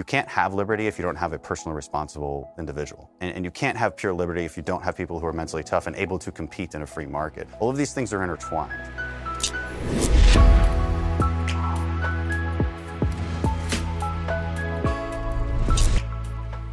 [0.00, 3.10] You can't have liberty if you don't have a personally responsible individual.
[3.20, 5.62] And, and, you can't have pure liberty if you don't have people who are mentally
[5.62, 7.46] tough and able to compete in a free market.
[7.58, 8.72] All of these things are intertwined.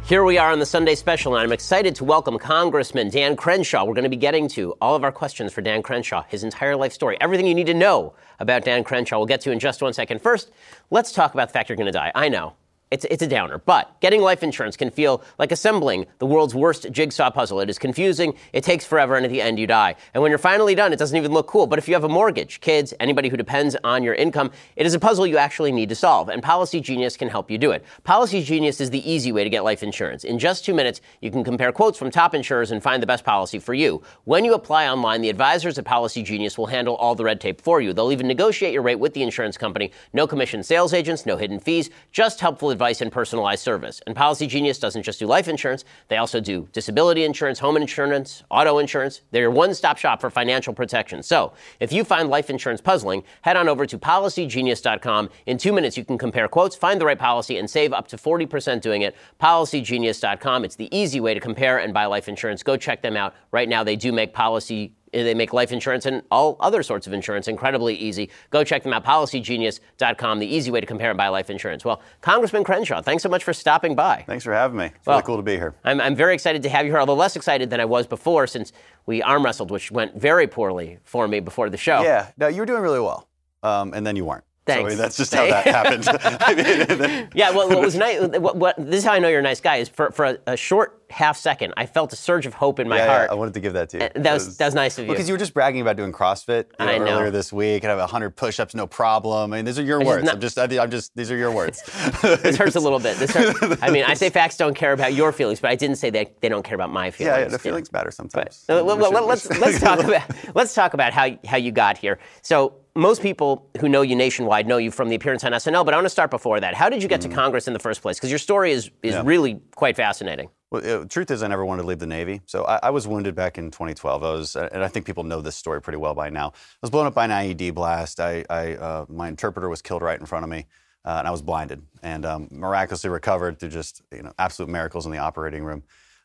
[0.06, 3.84] Here we are on the Sunday special, and I'm excited to welcome Congressman Dan Crenshaw.
[3.84, 6.76] We're going to be getting to all of our questions for Dan Crenshaw, his entire
[6.76, 9.18] life story, everything you need to know about Dan Crenshaw.
[9.18, 10.22] We'll get to in just one second.
[10.22, 10.50] First,
[10.88, 12.10] let's talk about the fact you're going to die.
[12.14, 12.54] I know
[12.90, 13.58] it's, it's a downer.
[13.58, 17.60] But getting life insurance can feel like assembling the world's worst jigsaw puzzle.
[17.60, 19.94] It is confusing, it takes forever, and at the end you die.
[20.14, 21.66] And when you're finally done, it doesn't even look cool.
[21.66, 24.94] But if you have a mortgage, kids, anybody who depends on your income, it is
[24.94, 26.28] a puzzle you actually need to solve.
[26.28, 27.84] And Policy Genius can help you do it.
[28.04, 30.24] Policy Genius is the easy way to get life insurance.
[30.24, 33.24] In just two minutes, you can compare quotes from top insurers and find the best
[33.24, 34.02] policy for you.
[34.24, 37.60] When you apply online, the advisors at Policy Genius will handle all the red tape
[37.60, 37.92] for you.
[37.92, 39.92] They'll even negotiate your rate with the insurance company.
[40.12, 44.00] No commission sales agents, no hidden fees, just helpful advice and personalized service.
[44.06, 48.44] And Policy Genius doesn't just do life insurance, they also do disability insurance, home insurance,
[48.50, 49.22] auto insurance.
[49.32, 51.22] They're your one stop shop for financial protection.
[51.22, 55.30] So if you find life insurance puzzling, head on over to policygenius.com.
[55.46, 58.16] In two minutes, you can compare quotes, find the right policy, and save up to
[58.16, 59.16] 40% doing it.
[59.40, 60.64] Policygenius.com.
[60.64, 62.62] It's the easy way to compare and buy life insurance.
[62.62, 63.34] Go check them out.
[63.50, 67.12] Right now, they do make policy they make life insurance and all other sorts of
[67.12, 68.30] insurance incredibly easy.
[68.50, 71.84] Go check them out, policygenius.com, the easy way to compare and buy life insurance.
[71.84, 74.24] Well, Congressman Crenshaw, thanks so much for stopping by.
[74.26, 74.86] Thanks for having me.
[74.86, 75.74] It's well, really cool to be here.
[75.84, 78.46] I'm, I'm very excited to have you here, although less excited than I was before
[78.46, 78.72] since
[79.06, 82.02] we arm wrestled, which went very poorly for me before the show.
[82.02, 83.28] Yeah, no, you were doing really well,
[83.62, 84.44] um, and then you weren't.
[84.68, 84.92] Thanks.
[84.92, 87.30] So that's just how that happened.
[87.34, 89.60] yeah, well, what was nice, what, what, this is how I know you're a nice
[89.60, 92.78] guy, is for, for a, a short half second, I felt a surge of hope
[92.78, 93.28] in my yeah, heart.
[93.28, 94.04] Yeah, I wanted to give that to you.
[94.04, 95.12] Uh, that was, was, that was nice of you.
[95.12, 97.06] Because you were just bragging about doing CrossFit you know, I know.
[97.06, 99.52] earlier this week and have 100 push-ups, no problem.
[99.52, 100.24] I mean, these are your words.
[100.24, 101.82] Not, I'm just, I'm just, these are your words.
[102.22, 103.16] this hurts a little bit.
[103.16, 103.82] This hurts.
[103.82, 106.40] I mean, I say facts don't care about your feelings, but I didn't say that
[106.40, 107.36] they don't care about my feelings.
[107.36, 108.64] Yeah, yeah the feelings matter sometimes.
[108.66, 110.22] But, well, well, let's, let's talk about,
[110.54, 112.18] let's talk about how, how you got here.
[112.42, 115.94] So most people who know you nationwide know you from the appearance on SNL, but
[115.94, 116.74] I want to start before that.
[116.74, 117.28] How did you get mm.
[117.30, 118.18] to Congress in the first place?
[118.18, 119.22] Because your story is, is yeah.
[119.24, 120.48] really quite fascinating.
[120.70, 122.42] Well, the truth is, I never wanted to leave the Navy.
[122.46, 124.22] So I, I, was wounded back in 2012.
[124.22, 126.48] I was, and I think people know this story pretty well by now.
[126.48, 128.20] I was blown up by an IED blast.
[128.20, 130.66] I, I uh, my interpreter was killed right in front of me,
[131.06, 135.06] uh, and I was blinded, and um, miraculously recovered through just you know absolute miracles
[135.06, 135.84] in the operating room.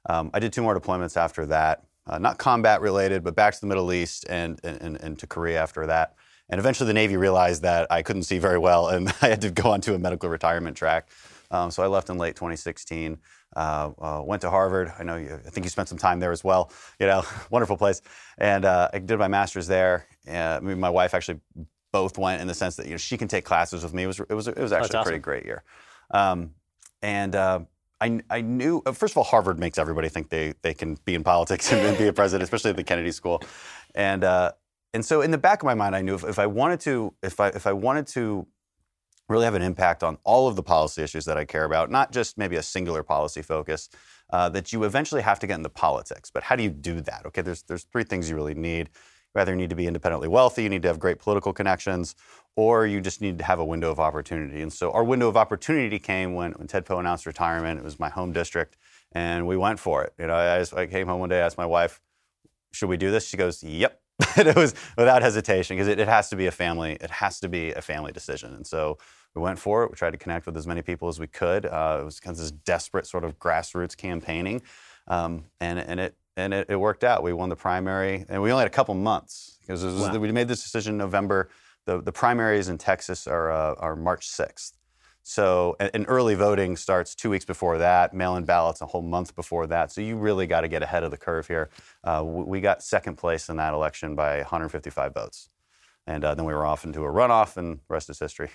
[0.09, 3.61] Um, I did two more deployments after that, uh, not combat related, but back to
[3.61, 6.15] the Middle East and, and, and to Korea after that.
[6.49, 9.51] And eventually, the Navy realized that I couldn't see very well, and I had to
[9.51, 11.09] go onto a medical retirement track.
[11.51, 13.17] Um, so I left in late 2016.
[13.55, 14.91] Uh, uh, went to Harvard.
[14.97, 16.71] I know you, I think you spent some time there as well.
[16.99, 18.01] You know, wonderful place.
[18.39, 20.07] And uh, I did my master's there.
[20.27, 21.39] I mean, my wife actually
[21.91, 24.03] both went in the sense that you know she can take classes with me.
[24.03, 24.99] It was it was it was actually awesome.
[24.99, 25.63] a pretty great year.
[26.11, 26.55] Um,
[27.01, 27.59] and uh,
[28.01, 31.15] I, I knew uh, first of all Harvard makes everybody think they they can be
[31.15, 33.41] in politics and, be a president, especially at the Kennedy School.
[33.95, 34.53] And uh,
[34.93, 37.13] and so in the back of my mind, I knew if, if I wanted to
[37.21, 38.47] if I if I wanted to
[39.29, 42.11] really have an impact on all of the policy issues that I care about, not
[42.11, 43.89] just maybe a singular policy focus,
[44.31, 46.29] uh, that you eventually have to get into politics.
[46.29, 47.25] But how do you do that?
[47.27, 48.89] Okay, there's, there's three things you really need.
[49.33, 52.15] You either need to be independently wealthy, you need to have great political connections,
[52.55, 54.61] or you just need to have a window of opportunity.
[54.61, 57.79] And so our window of opportunity came when, when Ted Poe announced retirement.
[57.79, 58.77] It was my home district,
[59.13, 60.13] and we went for it.
[60.19, 62.01] You know, I, just, I came home one day, asked my wife,
[62.73, 63.27] should we do this?
[63.27, 64.02] She goes, yep.
[64.37, 66.97] it was without hesitation because it, it, has to be a family.
[67.01, 68.53] It has to be a family decision.
[68.53, 68.97] And so
[69.33, 69.89] we went for it.
[69.89, 71.65] We tried to connect with as many people as we could.
[71.65, 74.61] Uh, it was kind of this desperate sort of grassroots campaigning,
[75.07, 77.23] um, and and it and it, it, worked out.
[77.23, 80.17] We won the primary, and we only had a couple months because wow.
[80.17, 81.49] we made this decision in November.
[81.85, 84.77] The the primaries in Texas are uh, are March sixth.
[85.23, 88.13] So, and, early voting starts two weeks before that.
[88.13, 89.89] Mail-in ballots a whole month before that.
[89.91, 91.69] So you really got to get ahead of the curve here.
[92.03, 95.49] Uh, we got second place in that election by 155 votes,
[96.05, 98.49] and uh, then we were off into a runoff, and the rest is history.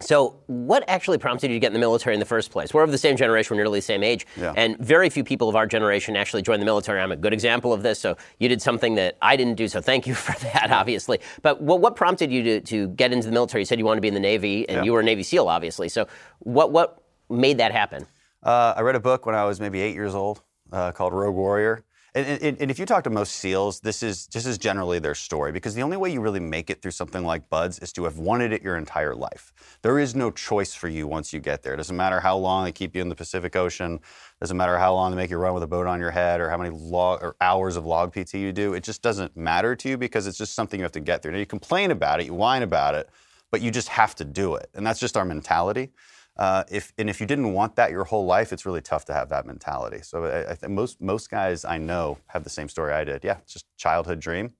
[0.00, 2.72] So, what actually prompted you to get in the military in the first place?
[2.72, 4.52] We're of the same generation, we're nearly the same age, yeah.
[4.56, 7.00] and very few people of our generation actually joined the military.
[7.00, 7.98] I'm a good example of this.
[7.98, 11.20] So, you did something that I didn't do, so thank you for that, obviously.
[11.42, 13.62] But what, what prompted you to, to get into the military?
[13.62, 14.82] You said you wanted to be in the Navy, and yeah.
[14.84, 15.88] you were a Navy SEAL, obviously.
[15.88, 16.06] So,
[16.40, 18.06] what, what made that happen?
[18.42, 20.42] Uh, I read a book when I was maybe eight years old
[20.72, 21.84] uh, called Rogue Warrior.
[22.14, 25.14] And, and, and, if you talk to most SEALs, this is this is generally their
[25.14, 28.04] story because the only way you really make it through something like BUD/S is to
[28.04, 29.52] have wanted it your entire life.
[29.82, 31.74] There is no choice for you once you get there.
[31.74, 34.00] It doesn't matter how long they keep you in the Pacific Ocean.
[34.40, 36.48] Doesn't matter how long they make you run with a boat on your head or
[36.48, 38.72] how many log or hours of log PT you do.
[38.72, 41.32] It just doesn't matter to you because it's just something you have to get through.
[41.32, 43.10] Now you complain about it, you whine about it,
[43.50, 45.90] but you just have to do it, and that's just our mentality.
[46.38, 49.12] Uh, if and if you didn't want that your whole life, it's really tough to
[49.12, 50.00] have that mentality.
[50.02, 53.24] So I, I most most guys I know have the same story I did.
[53.24, 54.52] Yeah, it's just childhood dream,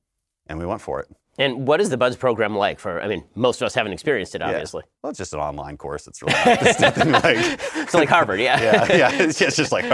[0.48, 1.08] and we went for it.
[1.40, 2.80] And what is the BUD/S program like?
[2.80, 4.82] For I mean, most of us haven't experienced it, obviously.
[4.84, 4.90] Yeah.
[5.02, 6.08] Well, it's just an online course.
[6.08, 7.36] It's really not, it's nothing like
[7.76, 8.40] it's like Harvard.
[8.40, 9.22] Yeah, yeah, yeah.
[9.22, 9.86] It's, it's just like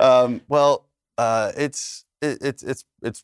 [0.00, 3.22] um, well, uh, it's it, it's it's it's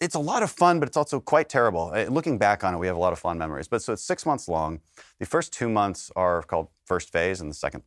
[0.00, 1.92] it's a lot of fun, but it's also quite terrible.
[1.94, 3.68] Uh, looking back on it, we have a lot of fun memories.
[3.68, 4.80] But so it's six months long.
[5.20, 7.82] The first two months are called first phase, and the second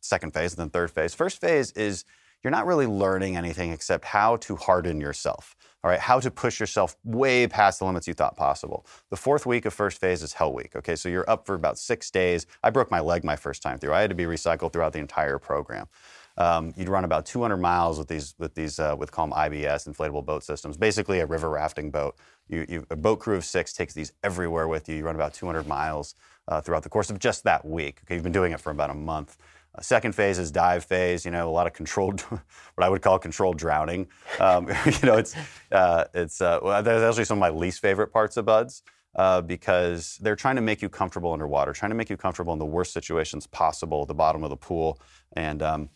[0.00, 1.14] second phase, and then third phase.
[1.14, 2.04] First phase is
[2.42, 5.56] you're not really learning anything except how to harden yourself.
[5.82, 8.86] All right, how to push yourself way past the limits you thought possible.
[9.10, 10.76] The fourth week of first phase is hell week.
[10.76, 12.46] Okay, so you're up for about six days.
[12.62, 13.94] I broke my leg my first time through.
[13.94, 15.86] I had to be recycled throughout the entire program.
[16.40, 19.86] Um, you'd run about 200 miles with these with these uh, with call them IBS
[19.86, 20.78] inflatable boat systems.
[20.78, 22.16] Basically, a river rafting boat.
[22.48, 24.96] You, you, a boat crew of six takes these everywhere with you.
[24.96, 26.14] You run about 200 miles
[26.48, 28.00] uh, throughout the course of just that week.
[28.04, 29.36] Okay, you've been doing it for about a month.
[29.74, 31.26] Uh, second phase is dive phase.
[31.26, 32.42] You know, a lot of controlled, what
[32.78, 34.08] I would call controlled drowning.
[34.38, 35.36] Um, you know, it's
[35.70, 38.82] uh, it's uh, well, that's actually some of my least favorite parts of BUD/S.
[39.16, 42.60] Uh, because they're trying to make you comfortable underwater, trying to make you comfortable in
[42.60, 45.00] the worst situations possible the bottom of the pool.
[45.32, 45.90] And um,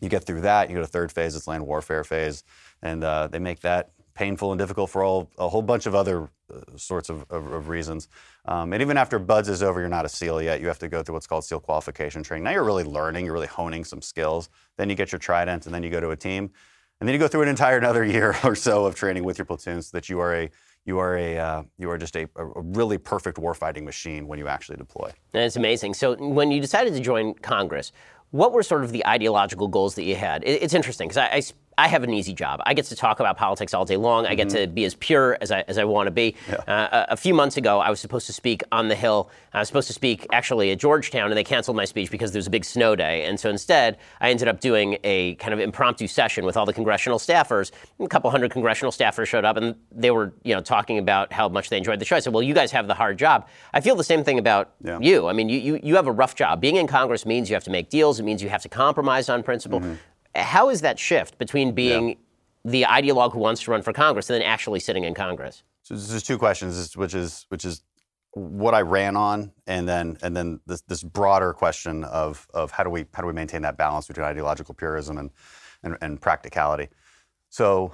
[0.00, 2.44] you get through that, you go to third phase, it's land warfare phase,
[2.82, 6.28] and uh, they make that painful and difficult for all, a whole bunch of other
[6.52, 8.08] uh, sorts of, of, of reasons.
[8.46, 10.60] Um, and even after BUD/S is over, you're not a SEAL yet.
[10.60, 12.44] You have to go through what's called SEAL qualification training.
[12.44, 14.48] Now you're really learning, you're really honing some skills.
[14.76, 16.50] Then you get your trident, and then you go to a team.
[17.00, 19.44] And then you go through an entire another year or so of training with your
[19.44, 20.50] platoon so that you are a
[20.84, 24.48] you are a uh, you are just a, a, really perfect warfighting machine when you
[24.48, 25.12] actually deploy.
[25.34, 25.94] It's amazing.
[25.94, 27.92] So when you decided to join Congress,
[28.30, 30.42] what were sort of the ideological goals that you had?
[30.44, 31.42] It's interesting because I, I
[31.78, 32.60] I have an easy job.
[32.66, 34.26] I get to talk about politics all day long.
[34.26, 34.56] I get mm-hmm.
[34.56, 36.34] to be as pure as I, as I want to be.
[36.48, 36.56] Yeah.
[36.66, 39.30] Uh, a, a, few months ago, I was supposed to speak on the Hill.
[39.52, 42.40] I was supposed to speak actually at Georgetown, and they canceled my speech because there
[42.40, 43.24] was a big snow day.
[43.26, 46.72] And so instead, I ended up doing a kind of impromptu session with all the
[46.72, 47.70] congressional staffers.
[48.00, 51.48] A couple hundred congressional staffers showed up, and they were you know talking about how
[51.48, 52.16] much they enjoyed the show.
[52.16, 54.72] I said, "Well, you guys have the hard job." I feel the same thing about
[54.82, 54.98] yeah.
[55.00, 55.28] you.
[55.28, 56.60] I mean, you, you you have a rough job.
[56.60, 58.18] Being in Congress means you have to make deals.
[58.18, 59.78] It means you have to compromise on principle.
[59.78, 59.94] Mm-hmm.
[60.38, 62.14] How is that shift between being yeah
[62.64, 65.62] the ideologue who wants to run for Congress and then actually sitting in Congress?
[65.82, 67.82] So there's two questions, which is which is
[68.32, 72.84] what I ran on, and then and then this, this broader question of of how
[72.84, 75.30] do we how do we maintain that balance between ideological purism and
[75.82, 76.88] and, and practicality.
[77.48, 77.92] So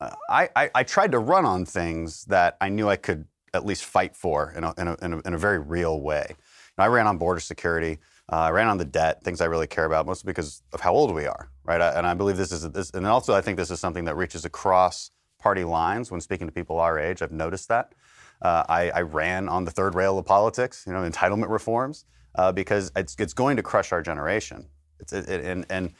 [0.00, 3.66] uh, I, I, I tried to run on things that I knew I could at
[3.66, 6.36] least fight for in a, in a, in a, in a very real way.
[6.78, 7.98] I ran on border security.
[8.32, 10.92] Uh, I ran on the debt, things I really care about, mostly because of how
[10.92, 11.80] old we are, right?
[11.80, 14.16] I, and I believe this is, this, and also I think this is something that
[14.16, 17.20] reaches across party lines when speaking to people our age.
[17.20, 17.92] I've noticed that.
[18.40, 22.50] Uh, I, I, ran on the third rail of politics, you know, entitlement reforms, uh,
[22.50, 24.66] because it's, it's going to crush our generation.
[24.98, 25.92] It, it, and, and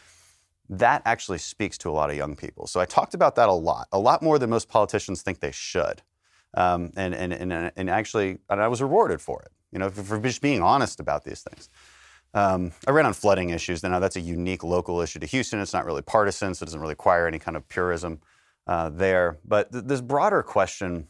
[0.68, 2.66] that actually speaks to a lot of young people.
[2.66, 5.52] So I talked about that a lot, a lot more than most politicians think they
[5.52, 6.02] should.
[6.54, 10.02] Um, and, and, and, and actually, and I was rewarded for it, you know, for,
[10.02, 11.68] for just being honest about these things.
[12.34, 13.82] Um, I ran on flooding issues.
[13.82, 15.60] Now that's a unique local issue to Houston.
[15.60, 18.20] It's not really partisan, so it doesn't really require any kind of purism
[18.66, 19.38] uh, there.
[19.44, 21.08] But th- this broader question,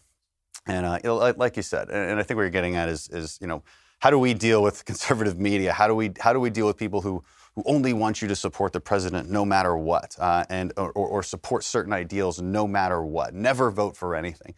[0.67, 3.39] and uh, like you said, and, and, I think what you're getting at is, is,
[3.41, 3.63] you know,
[4.01, 5.73] how do we deal with conservative media?
[5.73, 7.23] How do we how do we deal with people who
[7.55, 11.23] who only want you to support the president no matter what, uh, and or, or,
[11.23, 14.55] support certain ideals no matter what, never vote for anything,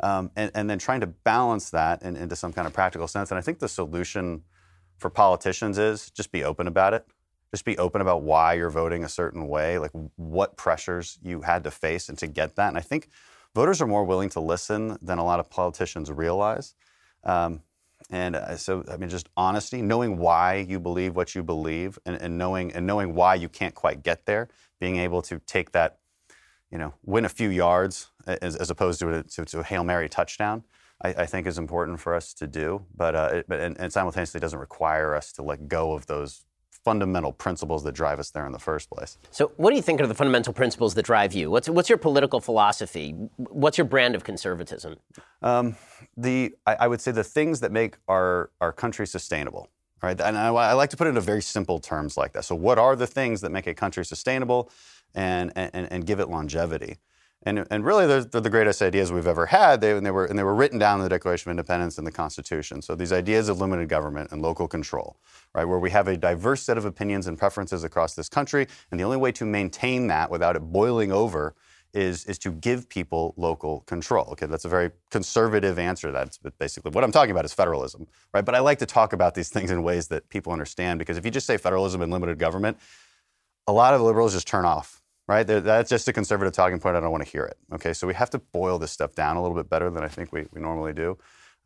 [0.00, 3.30] um, and, and, then trying to balance that in, into some kind of practical sense.
[3.30, 4.42] And I think the solution
[4.98, 7.06] for politicians is just be open about it.
[7.50, 11.64] Just be open about why you're voting a certain way, like what pressures you had
[11.64, 12.68] to face and to get that.
[12.68, 13.08] And I think
[13.54, 16.74] voters are more willing to listen than a lot of politicians realize.
[17.24, 17.62] Um,
[18.10, 22.20] and uh, so, I mean, just honesty, knowing why you believe what you believe, and,
[22.20, 24.48] and, knowing and knowing why you can't quite get there,
[24.80, 25.98] being able to take that,
[26.70, 29.84] you know, win a few yards as, as opposed to a, to, to a hail
[29.84, 30.64] mary touchdown.
[31.02, 33.92] I, I, think is important for us to do, but, uh, it, but and, and
[33.92, 36.46] simultaneously doesn't require us to let go of those
[36.86, 39.18] fundamental principles that drive us there in the first place.
[39.32, 41.50] So, what do you think are the fundamental principles that drive you?
[41.50, 43.10] What's what's your political philosophy?
[43.36, 44.94] What's your brand of conservatism?
[45.42, 45.74] Um,
[46.16, 49.68] the I, I, would say the things that make our our country sustainable.
[50.02, 52.44] Right, and I, I, like to put it in very simple terms like that.
[52.44, 54.70] So, what are the things that make a country sustainable,
[55.16, 56.98] and and, and give it longevity?
[57.46, 59.80] And, and really, they're, they're, the greatest ideas we've ever had.
[59.80, 62.04] They, and, they were, and they were written down in the Declaration of Independence and
[62.04, 62.82] the Constitution.
[62.82, 65.16] So these ideas of limited government and local control,
[65.54, 68.98] right, where we have a diverse set of opinions and preferences across this country, and
[68.98, 71.54] the only way to maintain that without it boiling over
[71.94, 74.26] is, is to give people local control.
[74.32, 76.10] Okay, that's a very conservative answer.
[76.10, 78.44] That's basically what I'm talking about is federalism, right?
[78.44, 81.24] But I like to talk about these things in ways that people understand because if
[81.24, 82.76] you just say federalism and limited government,
[83.68, 85.44] a lot of liberals just turn off, right?
[85.44, 86.96] That's just a conservative talking point.
[86.96, 87.56] I don't want to hear it.
[87.74, 90.08] Okay, so we have to boil this stuff down a little bit better than I
[90.08, 91.18] think we, we normally do.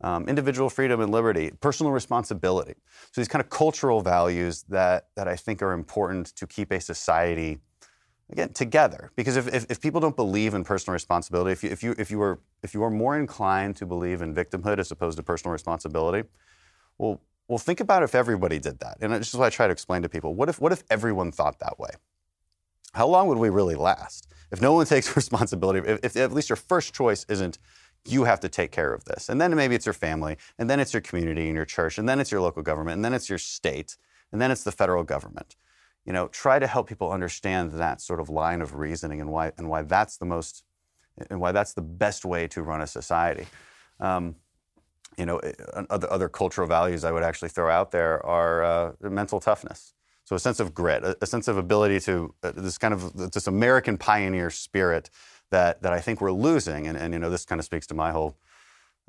[0.03, 2.73] Um, individual freedom and liberty, personal responsibility.
[3.11, 6.81] So these kind of cultural values that, that I think are important to keep a
[6.81, 7.59] society
[8.31, 11.83] again together because if, if, if, people don't believe in personal responsibility if you, if
[11.83, 15.17] you if you are if you are more inclined to believe in victimhood as opposed
[15.17, 16.27] to personal responsibility
[16.97, 19.73] well well think about if everybody did that and this is what i try to
[19.73, 21.89] explain to people what if what if everyone thought that way
[22.93, 26.49] how long would we really last if no one takes responsibility if, if at least
[26.49, 27.57] your first choice isn't
[28.05, 30.79] you have to take care of this and then maybe it's your family and then
[30.79, 33.29] it's your community and your church and then it's your local government and then it's
[33.29, 33.97] your state
[34.31, 35.55] and then it's the federal government
[36.05, 39.51] you know, try to help people understand that sort of line of reasoning and why
[39.57, 40.63] and why that's the most
[41.29, 43.45] and why that's the best way to run a society.
[43.99, 44.35] Um,
[45.17, 45.51] you know, eh,
[45.89, 49.93] other, other cultural values I would actually throw out there are uh, mental toughness.
[50.31, 53.33] So a sense of grit, a, a sense of ability to uh, this kind of
[53.33, 55.09] this American pioneer spirit
[55.49, 57.93] that that I think we're losing, and, and you know, this kind of speaks to
[57.93, 58.37] my whole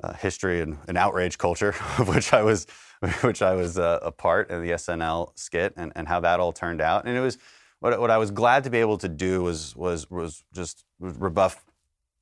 [0.03, 2.67] uh, history and, and, outrage culture, of which I was,
[3.21, 6.51] which I was uh, a part of the SNL skit, and, and how that all
[6.51, 7.05] turned out.
[7.05, 7.37] And it was
[7.79, 11.63] what, what I was glad to be able to do was was was just rebuff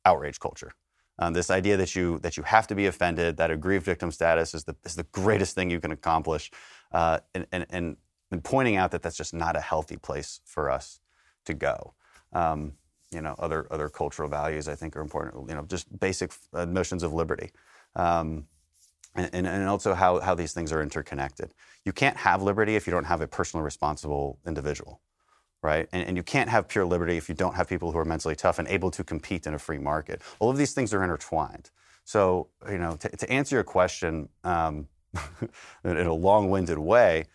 [0.05, 0.74] outrage culture.
[1.17, 4.53] Um, this idea that you that you have to be offended, that aggrieved victim status
[4.53, 6.51] is the is the greatest thing you can accomplish,
[6.91, 7.98] uh, and, and, and
[8.31, 11.00] and pointing out that that's just not a healthy place for us
[11.45, 11.93] to go.
[12.33, 12.73] Um,
[13.11, 15.50] you know, other other cultural values I think are important.
[15.50, 17.51] You know, just basic notions of liberty.
[17.95, 18.47] Um,
[19.15, 21.53] and, and, also how, how these things are interconnected.
[21.83, 25.01] You can't have liberty if you don't have a personally responsible individual,
[25.61, 25.89] right?
[25.91, 28.35] And, and, you can't have pure liberty if you don't have people who are mentally
[28.35, 30.21] tough and able to compete in a free market.
[30.39, 31.71] All of these things are intertwined.
[32.05, 34.88] So, you know, to, to answer your question um,
[35.83, 37.25] in a long-winded way,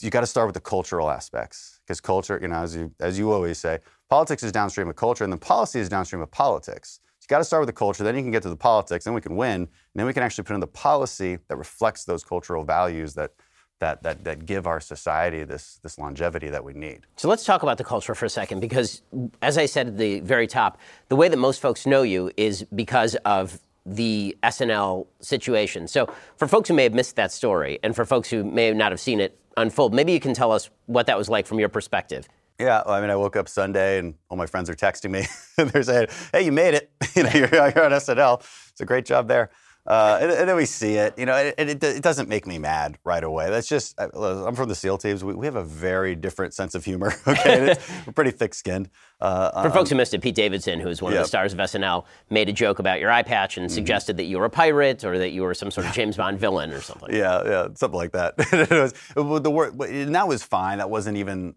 [0.00, 3.18] you got to start with the cultural aspects because culture, you know, as you as
[3.18, 7.00] you always say, politics is downstream of culture, and then policy is downstream of politics.
[7.18, 9.04] So you got to start with the culture, then you can get to the politics,
[9.04, 12.04] then we can win, and then we can actually put in the policy that reflects
[12.04, 13.32] those cultural values that.
[13.80, 17.00] That, that, that give our society this, this longevity that we need.
[17.16, 19.02] So let's talk about the culture for a second, because
[19.42, 22.62] as I said at the very top, the way that most folks know you is
[22.72, 25.88] because of the SNL situation.
[25.88, 28.92] So, for folks who may have missed that story, and for folks who may not
[28.92, 29.94] have seen it unfold.
[29.94, 32.28] Maybe you can tell us what that was like from your perspective.
[32.58, 35.26] Yeah, well, I mean, I woke up Sunday and all my friends are texting me.
[35.56, 36.90] they're saying, "Hey, you made it!
[37.16, 38.40] you know, you're, you're on SNL.
[38.70, 39.50] It's a great job there."
[39.84, 41.18] Uh, and, and, then we see it.
[41.18, 43.50] You know, it, it, it, doesn't make me mad right away.
[43.50, 45.24] That's just I'm from the SEAL teams.
[45.24, 47.12] We, we have a very different sense of humor.
[47.32, 47.74] Okay,
[48.06, 48.90] we're pretty thick-skinned.
[49.20, 51.20] Uh, For um, folks who missed it, Pete Davidson, who's one yep.
[51.20, 53.74] of the stars of SNL, made a joke about your eye patch and mm-hmm.
[53.74, 56.38] suggested that you were a pirate or that you were some sort of James Bond
[56.38, 57.14] villain or something.
[57.14, 58.34] Yeah, yeah, something like that.
[58.52, 60.78] it was, the word, and that was fine.
[60.78, 61.54] That wasn't even,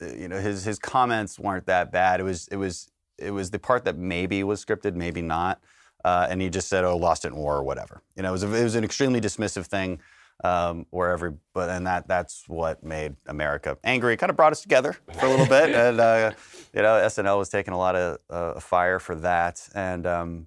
[0.00, 2.20] you know, his his comments weren't that bad.
[2.20, 5.60] It was it was it was the part that maybe was scripted, maybe not.
[6.04, 8.32] Uh, and he just said, "Oh, lost it in war or whatever." You know, it
[8.32, 10.00] was, a, it was an extremely dismissive thing.
[10.42, 14.14] Um, where every, but and that that's what made America angry.
[14.14, 16.30] It kind of brought us together for a little bit, and uh,
[16.72, 20.46] you know, SNL was taking a lot of uh, fire for that, and um,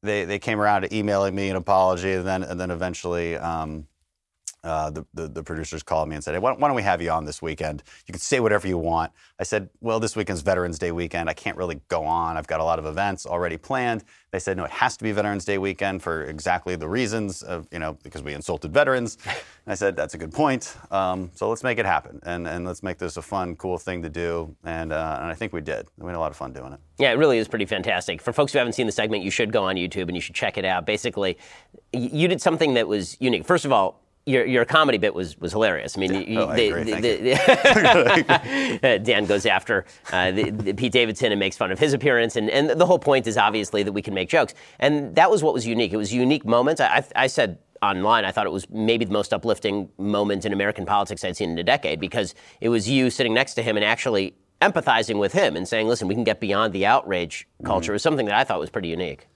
[0.00, 3.36] they they came around to emailing me an apology, and then and then eventually.
[3.36, 3.88] Um,
[4.64, 7.00] uh, the, the, the, producers called me and said, hey, why, why, don't we have
[7.00, 7.84] you on this weekend?
[8.06, 9.12] You can say whatever you want.
[9.38, 11.30] I said, well, this weekend's Veterans Day weekend.
[11.30, 12.36] I can't really go on.
[12.36, 14.02] I've got a lot of events already planned.
[14.32, 17.68] They said, no, it has to be Veterans Day weekend for exactly the reasons of,
[17.70, 19.18] you know, because we insulted veterans.
[19.24, 20.76] And I said, that's a good point.
[20.90, 24.02] Um, so let's make it happen and, and let's make this a fun, cool thing
[24.02, 24.54] to do.
[24.64, 25.86] And, uh, and I think we did.
[25.96, 26.80] We had a lot of fun doing it.
[26.98, 28.20] Yeah, it really is pretty fantastic.
[28.20, 30.34] For folks who haven't seen the segment, you should go on YouTube and you should
[30.34, 30.86] check it out.
[30.86, 31.38] Basically,
[31.92, 33.44] you did something that was unique.
[33.44, 35.96] First of all, your, your comedy bit was, was hilarious.
[35.96, 36.20] I mean, yeah.
[36.20, 40.32] you, oh, the, the, the, Dan goes after uh,
[40.76, 43.84] Pete Davidson and makes fun of his appearance, and, and the whole point is obviously
[43.84, 45.92] that we can make jokes, and that was what was unique.
[45.92, 46.80] It was unique moments.
[46.80, 50.86] I, I said online, I thought it was maybe the most uplifting moment in American
[50.86, 53.84] politics I'd seen in a decade because it was you sitting next to him and
[53.84, 57.92] actually empathizing with him and saying, "Listen, we can get beyond the outrage culture." Mm-hmm.
[57.92, 59.28] It was something that I thought was pretty unique.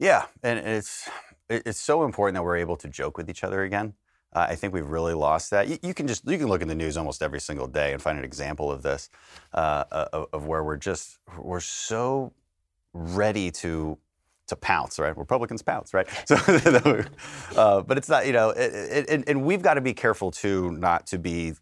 [0.00, 1.08] Yeah, and it's
[1.48, 3.94] it's so important that we're able to joke with each other again.
[4.32, 5.68] Uh, I think we've really lost that.
[5.68, 8.00] You, you, can just you can look in the news almost every single day and
[8.00, 9.10] find an example of this,
[9.52, 12.32] uh, of, of, where we're just we're so
[12.94, 13.98] ready to
[14.48, 15.16] to pounce, right?
[15.16, 16.08] Republicans pounce, right?
[16.26, 16.36] So,
[17.56, 20.72] uh, but it's not, you know, it, it, and we've got to be careful too,
[20.72, 21.54] not to be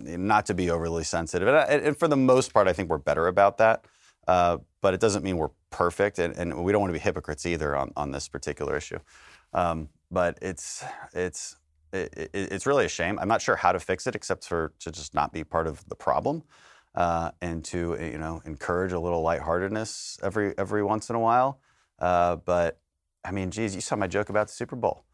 [0.00, 1.46] not to be overly sensitive.
[1.46, 3.84] And, and, for the most part, I think we're better about that.
[4.26, 7.44] Uh, but it doesn't mean we're perfect, and, and, we don't want to be hypocrites
[7.44, 8.98] either on, on this particular issue.
[9.52, 11.56] Um, but it's it's
[11.92, 13.18] it, it, it's really a shame.
[13.18, 15.86] I'm not sure how to fix it except for to just not be part of
[15.88, 16.42] the problem,
[16.94, 21.60] uh, and to you know encourage a little lightheartedness every every once in a while.
[21.98, 22.80] Uh, but
[23.24, 25.04] I mean, geez, you saw my joke about the Super Bowl.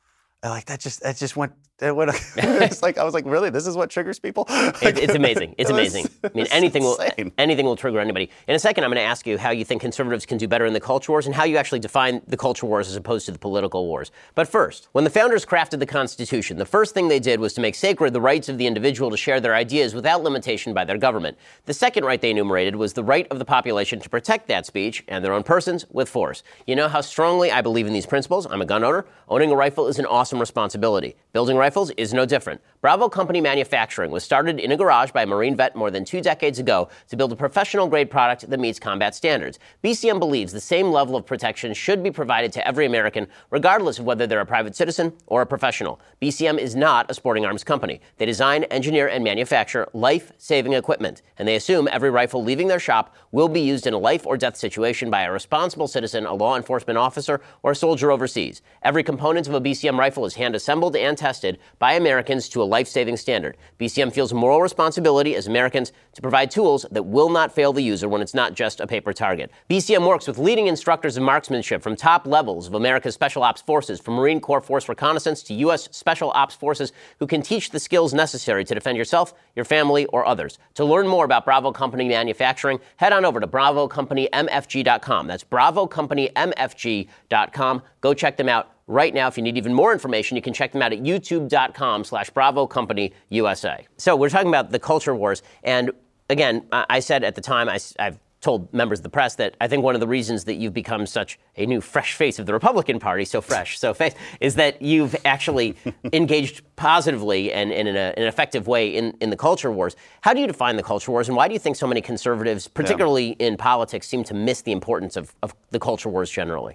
[0.44, 3.50] Like that just that just went it went it's like I was like really?
[3.50, 4.46] This is what triggers people?
[4.80, 5.54] It, it's amazing.
[5.58, 6.12] It's it was, amazing.
[6.22, 7.26] I mean anything insane.
[7.26, 8.30] will anything will trigger anybody.
[8.46, 10.66] In a second I'm going to ask you how you think conservatives can do better
[10.66, 13.32] in the culture wars and how you actually define the culture wars as opposed to
[13.32, 14.10] the political wars.
[14.34, 17.60] But first when the founders crafted the constitution the first thing they did was to
[17.60, 20.98] make sacred the rights of the individual to share their ideas without limitation by their
[20.98, 21.36] government.
[21.64, 25.02] The second right they enumerated was the right of the population to protect that speech
[25.08, 26.42] and their own persons with force.
[26.66, 28.46] You know how strongly I believe in these principles?
[28.46, 29.06] I'm a gun owner.
[29.28, 31.16] Owning a rifle is an awesome awesome responsibility.
[31.32, 32.60] Building rifles is no different.
[32.82, 36.20] Bravo Company Manufacturing was started in a garage by a Marine vet more than two
[36.20, 39.58] decades ago to build a professional grade product that meets combat standards.
[39.82, 44.04] BCM believes the same level of protection should be provided to every American, regardless of
[44.04, 45.98] whether they're a private citizen or a professional.
[46.20, 47.98] BCM is not a sporting arms company.
[48.18, 52.78] They design, engineer, and manufacture life saving equipment, and they assume every rifle leaving their
[52.78, 56.34] shop will be used in a life or death situation by a responsible citizen, a
[56.34, 58.62] law enforcement officer, or a soldier overseas.
[58.82, 62.64] Every component of a BCM rifle is hand assembled and tested by Americans to a
[62.64, 63.56] life saving standard.
[63.78, 68.08] BCM feels moral responsibility as Americans to provide tools that will not fail the user
[68.08, 69.50] when it's not just a paper target.
[69.68, 74.00] BCM works with leading instructors of marksmanship from top levels of America's Special Ops Forces,
[74.00, 75.88] from Marine Corps Force Reconnaissance to U.S.
[75.92, 80.26] Special Ops Forces, who can teach the skills necessary to defend yourself, your family, or
[80.26, 80.58] others.
[80.74, 85.26] To learn more about Bravo Company manufacturing, head on over to BravoCompanyMFG.com.
[85.26, 87.82] That's BravoCompanyMFG.com.
[88.00, 89.28] Go check them out right now.
[89.28, 92.66] If you need even more information, you can check them out at youtube.com slash Bravo
[92.66, 93.86] Company USA.
[93.96, 95.42] So we're talking about the culture wars.
[95.62, 95.90] And
[96.28, 99.68] again, I said at the time, I, have told members of the press that I
[99.68, 102.52] think one of the reasons that you've become such a new fresh face of the
[102.52, 105.76] Republican Party, so fresh, so face, is that you've actually
[106.12, 109.96] engaged positively and, and in a, an effective way in, in the culture wars.
[110.20, 112.68] How do you define the culture wars, and why do you think so many conservatives,
[112.68, 113.48] particularly yeah.
[113.48, 116.74] in politics, seem to miss the importance of, of the culture wars generally?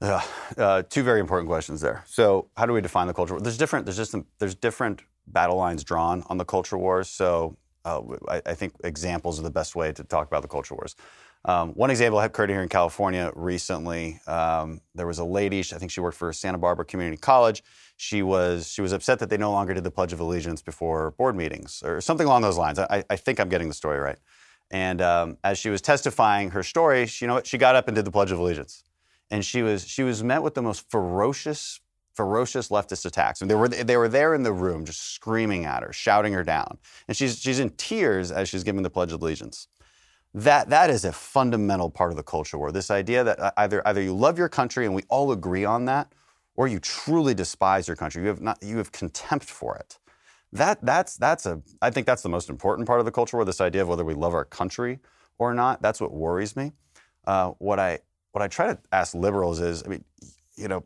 [0.00, 0.20] Uh,
[0.56, 2.04] uh, two very important questions there.
[2.06, 3.40] So, how do we define the culture war?
[3.40, 3.84] There's different.
[3.84, 7.08] There's just some, there's different battle lines drawn on the culture wars.
[7.08, 7.56] So,
[7.88, 10.94] uh, I, I, think examples are the best way to talk about the culture wars.
[11.44, 14.20] Um, one example occurred here in California recently.
[14.26, 15.60] Um, there was a lady.
[15.60, 17.62] I think she worked for Santa Barbara Community College.
[17.96, 21.12] She was she was upset that they no longer did the Pledge of Allegiance before
[21.12, 22.78] board meetings or something along those lines.
[22.78, 24.18] I, I think I'm getting the story right.
[24.70, 27.46] And um, as she was testifying her story, she, you know what?
[27.46, 28.84] She got up and did the Pledge of Allegiance
[29.30, 31.80] and she was she was met with the most ferocious
[32.18, 33.40] ferocious leftist attacks.
[33.40, 36.42] And they were they were there in the room, just screaming at her, shouting her
[36.42, 39.68] down, and she's she's in tears as she's giving the Pledge of Allegiance.
[40.34, 42.72] That that is a fundamental part of the culture war.
[42.72, 45.84] This idea that uh, either either you love your country and we all agree on
[45.84, 46.12] that,
[46.56, 48.22] or you truly despise your country.
[48.22, 49.98] You have not you have contempt for it.
[50.52, 53.44] That that's that's a I think that's the most important part of the culture war.
[53.44, 54.98] This idea of whether we love our country
[55.38, 55.82] or not.
[55.82, 56.72] That's what worries me.
[57.24, 58.00] Uh, what I
[58.32, 60.04] what I try to ask liberals is, I mean,
[60.56, 60.82] you know,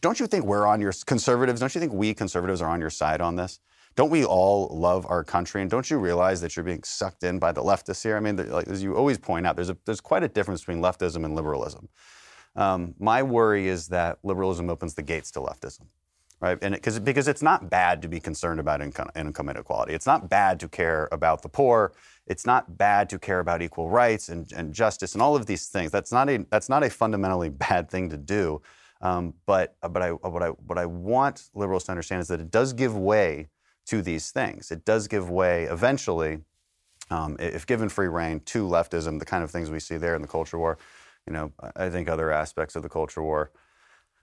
[0.00, 1.60] don't you think we're on your conservatives?
[1.60, 3.60] Don't you think we conservatives are on your side on this?
[3.94, 5.62] Don't we all love our country?
[5.62, 8.16] And don't you realize that you're being sucked in by the leftists here?
[8.16, 10.82] I mean, like, as you always point out, there's a, there's quite a difference between
[10.82, 11.88] leftism and liberalism.
[12.54, 15.86] Um, my worry is that liberalism opens the gates to leftism,
[16.40, 16.58] right?
[16.60, 19.94] And it, because it's not bad to be concerned about income, income inequality.
[19.94, 21.92] It's not bad to care about the poor
[22.26, 25.68] it's not bad to care about equal rights and, and justice and all of these
[25.68, 25.92] things.
[25.92, 28.62] That's not a that's not a fundamentally bad thing to do.
[29.00, 32.50] Um, but but I what I what I want liberals to understand is that it
[32.50, 33.48] does give way
[33.86, 34.70] to these things.
[34.70, 36.40] It does give way eventually,
[37.10, 40.22] um, if given free rein, to leftism, the kind of things we see there in
[40.22, 40.78] the culture war.
[41.26, 43.50] You know, I think other aspects of the culture war.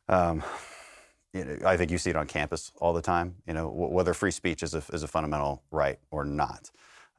[0.10, 0.44] Um,
[1.34, 3.36] you know, I think you see it on campus all the time.
[3.48, 6.72] You know, whether free speech is a, is a fundamental right or not.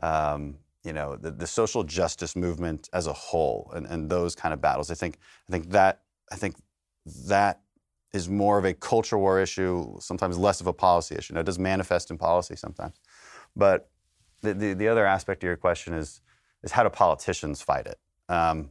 [0.03, 4.53] Um, you know, the, the social justice movement as a whole and, and those kind
[4.53, 4.91] of battles.
[4.91, 6.57] I think, I think that, I think
[7.05, 7.61] that
[8.13, 11.35] is more of a culture war issue, sometimes less of a policy issue.
[11.35, 13.01] Now, it does manifest in policy sometimes.
[13.57, 13.91] But
[14.43, 16.21] the, the, the other aspect of your question is,
[16.63, 17.99] is how do politicians fight it?
[18.29, 18.71] Um,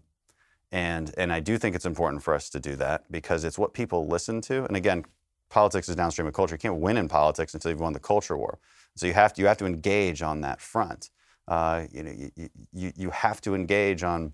[0.72, 3.74] and, and I do think it's important for us to do that because it's what
[3.74, 4.66] people listen to.
[4.66, 5.06] And again,
[5.50, 6.56] politics is downstream of culture.
[6.56, 8.60] You can't win in politics until you've won the culture war.
[8.96, 11.10] So you have to, you have to engage on that front
[11.48, 14.34] uh, you know, you, you, you have to engage on,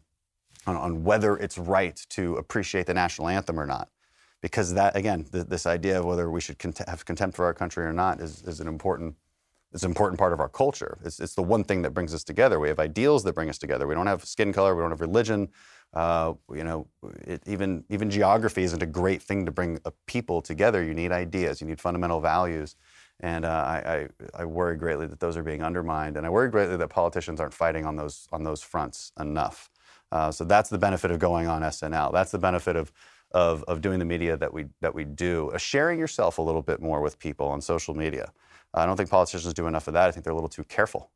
[0.65, 3.89] on, on, whether it's right to appreciate the national anthem or not.
[4.41, 7.53] Because that, again, th- this idea of whether we should cont- have contempt for our
[7.53, 9.15] country or not is, is an important
[9.71, 10.97] it's an important part of our culture.
[11.03, 12.59] It's, it's the one thing that brings us together.
[12.59, 13.85] We have ideals that bring us together.
[13.85, 14.75] We don't have skin color.
[14.75, 15.49] We don't have religion.
[15.93, 16.87] Uh, you know,
[17.21, 20.83] it, even even geography isn't a great thing to bring a people together.
[20.83, 21.61] You need ideas.
[21.61, 22.75] You need fundamental values.
[23.21, 24.07] And uh, I, I,
[24.43, 27.53] I, worry greatly that those are being undermined, and I worry greatly that politicians aren't
[27.53, 29.69] fighting on those on those fronts enough.
[30.11, 32.11] Uh, so that's the benefit of going on SNL.
[32.11, 32.91] That's the benefit of,
[33.31, 35.51] of, of doing the media that we that we do.
[35.53, 38.31] Uh, sharing yourself a little bit more with people on social media.
[38.73, 40.07] I don't think politicians do enough of that.
[40.07, 41.11] I think they're a little too careful.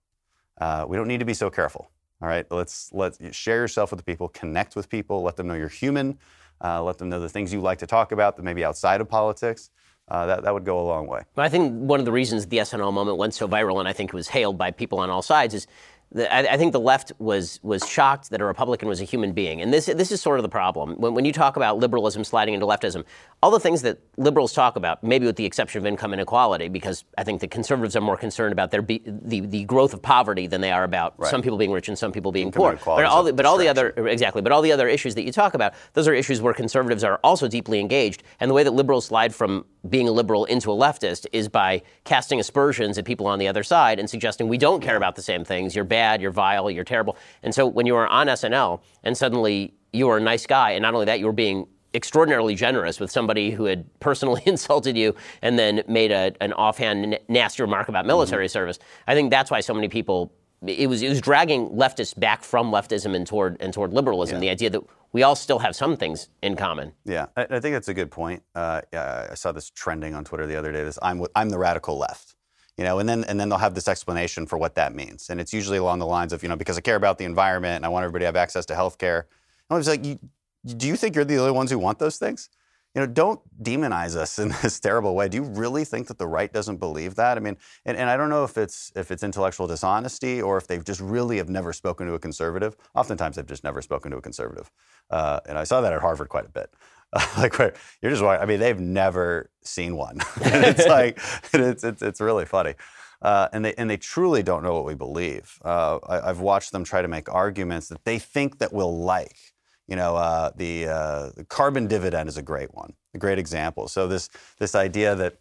[0.60, 1.90] Uh, we don't need to be so careful.
[2.22, 5.56] All right, let's let share yourself with the people, connect with people, let them know
[5.56, 6.18] you're human,
[6.64, 9.10] uh, let them know the things you like to talk about that maybe outside of
[9.10, 9.72] politics
[10.08, 11.22] uh, that, that would go a long way.
[11.38, 14.10] I think one of the reasons the SNL moment went so viral, and I think
[14.10, 15.68] it was hailed by people on all sides, is
[16.16, 19.74] I, think the left was was shocked that a Republican was a human being, and
[19.74, 20.96] this this is sort of the problem.
[20.96, 23.04] When, when you talk about liberalism sliding into leftism,
[23.42, 27.04] all the things that liberals talk about, maybe with the exception of income inequality, because
[27.18, 30.46] I think the conservatives are more concerned about their be, the the growth of poverty
[30.46, 31.32] than they are about right.
[31.32, 32.96] some people being rich and some people being income poor.
[32.98, 35.32] But all the, but all the other exactly, but all the other issues that you
[35.32, 38.72] talk about, those are issues where conservatives are also deeply engaged, and the way that
[38.72, 43.28] liberals slide from being a liberal into a leftist is by casting aspersions at people
[43.28, 45.76] on the other side and suggesting we don't care about the same things.
[45.76, 47.18] You're bad, you're vile, you're terrible.
[47.42, 50.82] And so when you are on SNL and suddenly you are a nice guy, and
[50.82, 55.16] not only that, you were being extraordinarily generous with somebody who had personally insulted you
[55.42, 58.52] and then made a, an offhand nasty remark about military mm-hmm.
[58.52, 58.80] service.
[59.08, 60.34] I think that's why so many people
[60.66, 64.36] it was it was dragging leftists back from leftism and toward and toward liberalism.
[64.36, 64.42] Yeah.
[64.42, 66.94] The idea that we all still have some things in common.
[67.06, 68.44] Yeah, I, I think that's a good point.
[68.56, 70.84] Uh, yeah, I saw this trending on Twitter the other day.
[70.84, 72.36] This I'm I'm the radical left,
[72.78, 75.40] you know, and then and then they'll have this explanation for what that means, and
[75.40, 77.86] it's usually along the lines of you know because I care about the environment and
[77.86, 79.28] I want everybody to have access to health care.
[79.70, 82.50] I was like, do you think you're the only ones who want those things?
[82.96, 85.28] You know, don't demonize us in this terrible way.
[85.28, 87.38] Do you really think that the right doesn't believe that?
[87.38, 90.68] I mean, and, and I don't know if it's if it's intellectual dishonesty or if
[90.68, 92.76] they've just really have never spoken to a conservative.
[92.96, 94.72] Oftentimes, they've just never spoken to a conservative,
[95.10, 96.74] uh, and I saw that at Harvard quite a bit.
[97.12, 100.18] Uh, like, where you're just, I mean, they've never seen one.
[100.38, 101.20] it's like,
[101.54, 102.76] it's, it's it's really funny.
[103.22, 105.58] Uh, and they and they truly don't know what we believe.
[105.64, 109.53] Uh, I, I've watched them try to make arguments that they think that we'll like
[109.88, 113.88] you know, uh, the, uh, the, carbon dividend is a great one, a great example.
[113.88, 115.38] So this this idea that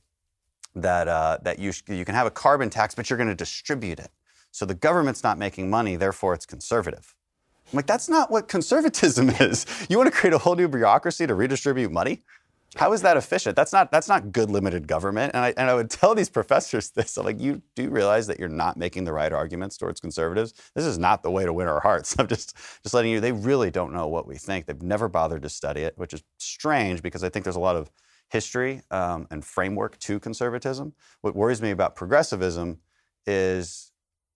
[0.74, 3.34] that uh, that you sh- you can have a carbon tax, but you're going to
[3.34, 4.10] distribute it.
[4.50, 7.14] So the government's not making money, therefore it's conservative.
[7.72, 9.64] I'm like, that's not what conservatism is.
[9.88, 12.22] You want to create a whole new bureaucracy to redistribute money?
[12.76, 13.54] How is that efficient?
[13.54, 15.32] That's not that's not good limited government.
[15.34, 17.16] And I and I would tell these professors this.
[17.16, 20.54] I'm like, you do realize that you're not making the right arguments towards conservatives.
[20.74, 22.16] This is not the way to win our hearts.
[22.18, 23.20] I'm just just letting you.
[23.20, 24.66] They really don't know what we think.
[24.66, 27.76] They've never bothered to study it, which is strange because I think there's a lot
[27.76, 27.90] of
[28.30, 30.94] history um, and framework to conservatism.
[31.20, 32.78] What worries me about progressivism
[33.26, 33.91] is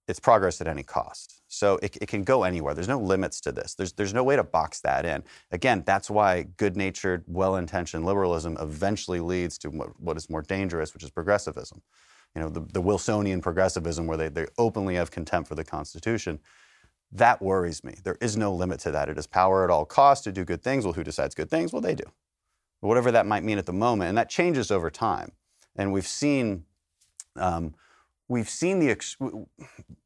[0.09, 1.42] it's progress at any cost.
[1.49, 2.75] So it, it, can go anywhere.
[2.75, 3.75] There's no limits to this.
[3.75, 5.25] There's, there's no way to box that in.
[5.51, 10.42] Again, that's why good natured, well intentioned liberalism eventually leads to what, what is more
[10.42, 11.83] dangerous, which is progressivism.
[12.35, 16.40] You know, the, the Wilsonian progressivism where they, they openly have contempt for the Constitution.
[17.12, 17.97] That worries me.
[18.05, 19.09] There is no limit to that.
[19.09, 20.85] It is power at all costs to do good things.
[20.85, 21.73] Well, who decides good things?
[21.73, 22.05] Well, they do.
[22.81, 24.11] Whatever that might mean at the moment.
[24.11, 25.33] And that changes over time.
[25.75, 26.64] And we've seen.
[27.37, 27.75] Um,
[28.29, 28.91] we've seen the.
[28.91, 29.17] Ex-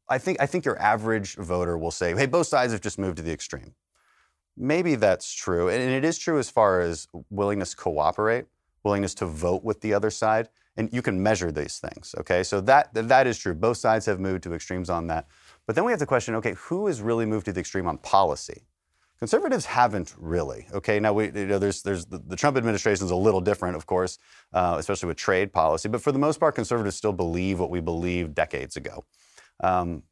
[0.09, 3.17] I think I think your average voter will say, "Hey, both sides have just moved
[3.19, 3.75] to the extreme."
[4.57, 8.47] Maybe that's true, and it is true as far as willingness to cooperate,
[8.83, 12.15] willingness to vote with the other side, and you can measure these things.
[12.19, 13.55] Okay, so that that is true.
[13.55, 15.27] Both sides have moved to extremes on that,
[15.67, 17.99] but then we have the question: Okay, who has really moved to the extreme on
[17.99, 18.65] policy?
[19.21, 20.67] Conservatives haven't really.
[20.73, 23.77] Okay, now we you know there's there's the, the Trump administration is a little different,
[23.77, 24.19] of course,
[24.55, 25.91] uh, especially with trade policy.
[25.91, 29.05] But for the most part, conservatives still believe what we believed decades ago.
[29.63, 30.05] Um,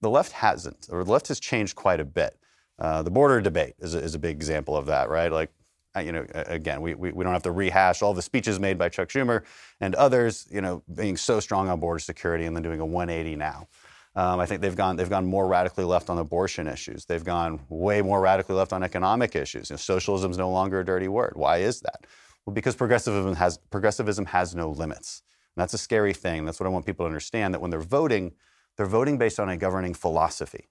[0.00, 2.38] the left hasn't, or the left has changed quite a bit.
[2.78, 5.30] Uh, the border debate is a, is a big example of that, right?
[5.30, 5.50] Like,
[5.94, 8.78] uh, you know, again, we, we, we don't have to rehash all the speeches made
[8.78, 9.44] by Chuck Schumer
[9.80, 13.36] and others, you know, being so strong on border security and then doing a 180
[13.36, 13.68] now.
[14.16, 17.04] Um, I think they've gone they've gone more radically left on abortion issues.
[17.04, 19.70] They've gone way more radically left on economic issues.
[19.70, 21.32] You know, socialism is no longer a dirty word.
[21.34, 22.06] Why is that?
[22.46, 25.22] Well, because progressivism has progressivism has no limits.
[25.56, 26.44] And that's a scary thing.
[26.44, 27.54] That's what I want people to understand.
[27.54, 28.32] That when they're voting,
[28.76, 30.68] they're voting based on a governing philosophy.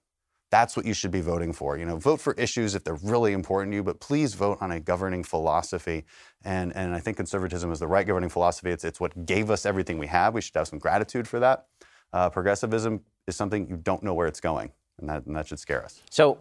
[0.50, 1.76] That's what you should be voting for.
[1.76, 4.70] You know, vote for issues if they're really important to you, but please vote on
[4.70, 6.04] a governing philosophy.
[6.44, 8.70] And, and I think conservatism is the right governing philosophy.
[8.70, 10.32] It's, it's what gave us everything we have.
[10.32, 11.66] We should have some gratitude for that.
[12.14, 14.70] Uh, progressivism is something you don't know where it's going.
[15.00, 16.00] And that, and that, should scare us.
[16.08, 16.38] So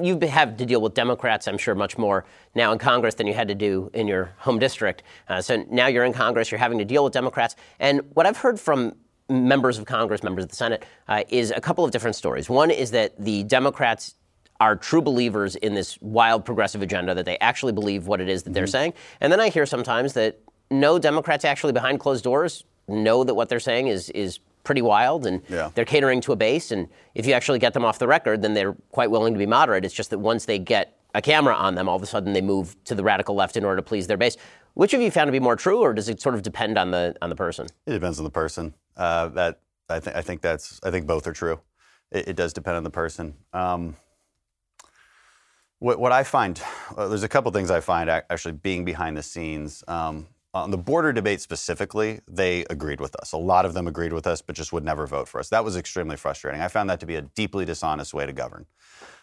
[0.00, 3.34] you have to deal with Democrats, I'm sure, much more now in Congress than you
[3.34, 5.02] had to do in your home district.
[5.28, 7.56] Uh, so now you're in Congress, you're having to deal with Democrats.
[7.80, 8.94] And what I've heard from
[9.28, 12.48] members of Congress, members of the Senate, uh, is a couple of different stories.
[12.48, 14.14] One is that the Democrats
[14.60, 18.44] are true believers in this wild progressive agenda, that they actually believe what it is
[18.44, 18.54] that mm-hmm.
[18.54, 18.94] they're saying.
[19.20, 20.38] And then I hear sometimes that
[20.70, 25.26] no Democrats actually behind closed doors know that what they're saying is is pretty wild
[25.26, 25.70] and yeah.
[25.74, 26.70] they're catering to a base.
[26.72, 29.46] And if you actually get them off the record, then they're quite willing to be
[29.46, 29.84] moderate.
[29.84, 32.42] It's just that once they get a camera on them, all of a sudden they
[32.42, 34.36] move to the radical left in order to please their base.
[34.74, 36.90] Which have you found to be more true, or does it sort of depend on
[36.90, 37.66] the on the person?
[37.86, 38.74] It depends on the person.
[38.94, 41.60] Uh, that I think I think that's I think both are true.
[42.10, 43.36] It, it does depend on the person.
[43.54, 43.96] Um,
[45.78, 46.60] what, what, I find,
[46.96, 49.84] uh, there's a couple things I find actually being behind the scenes.
[49.86, 50.26] Um,
[50.62, 53.32] on the border debate specifically, they agreed with us.
[53.32, 55.48] A lot of them agreed with us, but just would never vote for us.
[55.48, 56.60] That was extremely frustrating.
[56.60, 58.66] I found that to be a deeply dishonest way to govern.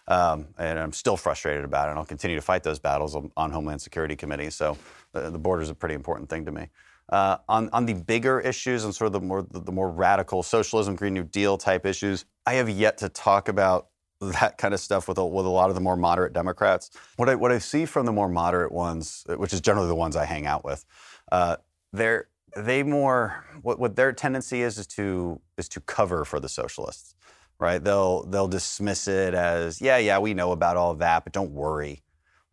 [0.08, 3.52] Um, and I'm still frustrated about it, and I'll continue to fight those battles on,
[3.52, 4.50] Homeland Security Committee.
[4.50, 4.78] So
[5.14, 6.70] the, the border is a pretty important thing to me.
[7.10, 10.96] Uh, on, on the bigger issues and sort of the more the, more radical socialism,
[10.96, 13.88] Green New Deal type issues, I have yet to talk about
[14.22, 16.92] that kind of stuff with a, with a lot of the more moderate Democrats.
[17.18, 20.16] What I what I see from the more moderate ones, which is generally the ones
[20.16, 20.86] I hang out with,
[21.34, 21.58] uh,
[21.92, 26.48] they're they more what, what their tendency is is to is to cover for the
[26.48, 27.16] socialists,
[27.60, 27.84] right?
[27.84, 32.04] They'll they'll dismiss it as yeah yeah we know about all that, but don't worry.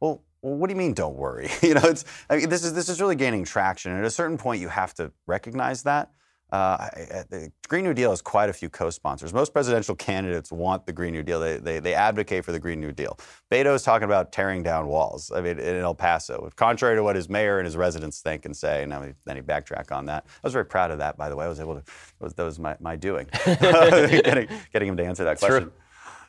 [0.01, 0.95] Well, what do you mean?
[0.95, 1.51] Don't worry.
[1.63, 3.93] you know, it's I mean, this is this is really gaining traction.
[3.93, 6.11] At a certain point, you have to recognize that.
[6.53, 6.89] Uh,
[7.31, 9.33] the Green New Deal has quite a few co-sponsors.
[9.33, 11.41] Most presidential candidates want the Green New Deal.
[11.41, 13.19] They, they, they advocate for the Green New Deal.
[13.51, 15.31] Beto is talking about tearing down walls.
[15.35, 18.57] I mean, in El Paso, contrary to what his mayor and his residents think and
[18.57, 18.83] say.
[18.83, 20.25] And then he backtrack on that.
[20.27, 21.45] I was very proud of that, by the way.
[21.45, 21.83] I was able to.
[22.19, 25.71] Was, that was my, my doing, getting, getting him to answer that question.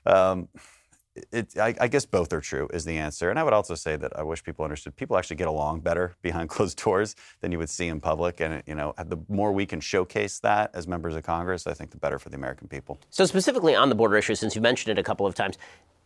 [0.06, 0.48] Um,
[1.32, 3.30] it, I, I, guess both are true is the answer.
[3.30, 6.16] And I would also say that I wish people understood people actually get along better
[6.22, 8.40] behind closed doors than you would see in public.
[8.40, 11.92] And you know, the more we can showcase that as members of Congress, I think
[11.92, 13.00] the better for the American people.
[13.10, 15.58] So specifically on the border issue, since you mentioned it a couple of times,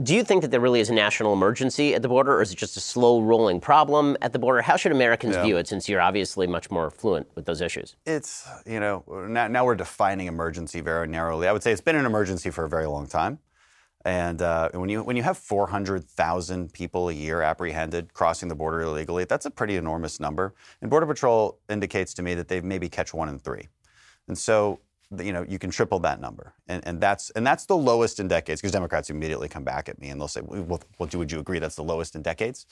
[0.03, 2.51] do you think that there really is a national emergency at the border, or is
[2.51, 4.61] it just a slow rolling problem at the border?
[4.61, 5.43] How should Americans yeah.
[5.43, 7.95] view it, since you're obviously much more fluent with those issues?
[8.05, 11.47] It's you know now, now we're defining emergency very narrowly.
[11.47, 13.39] I would say it's been an emergency for a very long time.
[14.05, 18.81] And uh, when you when you have 400,000 people a year apprehended crossing the border
[18.81, 20.53] illegally, that's a pretty enormous number.
[20.81, 23.67] And Border Patrol indicates to me that they maybe catch one in three.
[24.27, 24.79] And so
[25.19, 28.27] you know you can triple that number, and, and that's and that's the lowest in
[28.27, 28.61] decades.
[28.61, 31.59] Because Democrats immediately come back at me and they'll say, "Well, well would you agree
[31.59, 32.67] that's the lowest in decades?"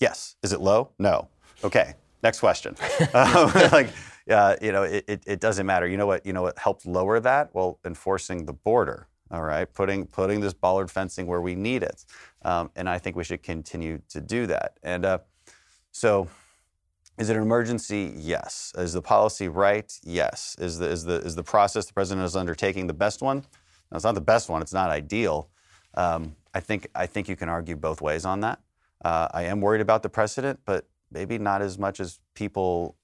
[0.00, 0.36] Yes.
[0.42, 0.90] Is it low?
[0.98, 1.28] No.
[1.64, 1.94] Okay.
[2.22, 2.76] Next question.
[3.14, 3.88] um, like,
[4.30, 5.86] uh, you know, it, it, it doesn't matter.
[5.86, 6.24] You know what?
[6.24, 7.54] You know what helped lower that?
[7.54, 12.04] Well, enforcing the border all right, putting putting this bollard fencing where we need it,
[12.42, 14.78] um, and I think we should continue to do that.
[14.82, 15.18] And uh,
[15.92, 16.28] so,
[17.18, 18.12] is it an emergency?
[18.16, 18.72] Yes.
[18.78, 19.92] Is the policy right?
[20.04, 20.56] Yes.
[20.58, 23.44] Is the is the is the process the president is undertaking the best one?
[23.90, 24.62] No, it's not the best one.
[24.62, 25.48] It's not ideal.
[25.94, 28.60] Um, I think I think you can argue both ways on that.
[29.04, 32.96] Uh, I am worried about the precedent, but maybe not as much as people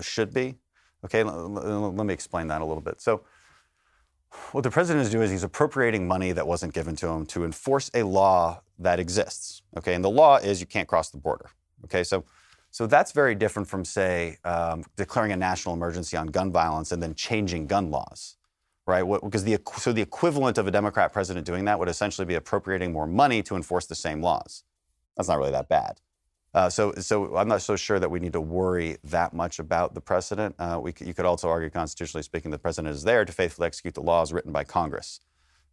[0.00, 0.56] should be.
[1.04, 3.00] Okay, l- l- let me explain that a little bit.
[3.00, 3.22] So
[4.52, 7.44] what the president is doing is he's appropriating money that wasn't given to him to
[7.44, 9.62] enforce a law that exists.
[9.76, 11.50] Okay, and the law is you can't cross the border.
[11.84, 12.24] Okay, so
[12.70, 17.02] so that's very different from say um, declaring a national emergency on gun violence and
[17.02, 18.36] then changing gun laws,
[18.86, 19.02] right?
[19.02, 22.34] What, because the so the equivalent of a Democrat president doing that would essentially be
[22.34, 24.64] appropriating more money to enforce the same laws.
[25.16, 26.00] That's not really that bad.
[26.54, 29.94] Uh, so, so I'm not so sure that we need to worry that much about
[29.94, 30.54] the precedent.
[30.58, 33.94] Uh, we, you could also argue, constitutionally speaking, the president is there to faithfully execute
[33.94, 35.20] the laws written by Congress.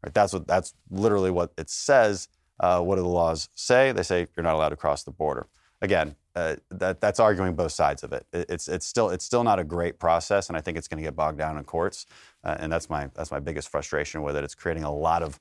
[0.03, 0.13] Right?
[0.13, 2.27] That's what that's literally what it says.
[2.59, 3.91] Uh, what do the laws say?
[3.91, 5.47] They say you're not allowed to cross the border.
[5.81, 8.25] Again, uh, that, that's arguing both sides of it.
[8.33, 8.45] it.
[8.49, 11.03] It's it's still it's still not a great process, and I think it's going to
[11.03, 12.05] get bogged down in courts.
[12.43, 14.43] Uh, and that's my that's my biggest frustration with it.
[14.43, 15.39] It's creating a lot of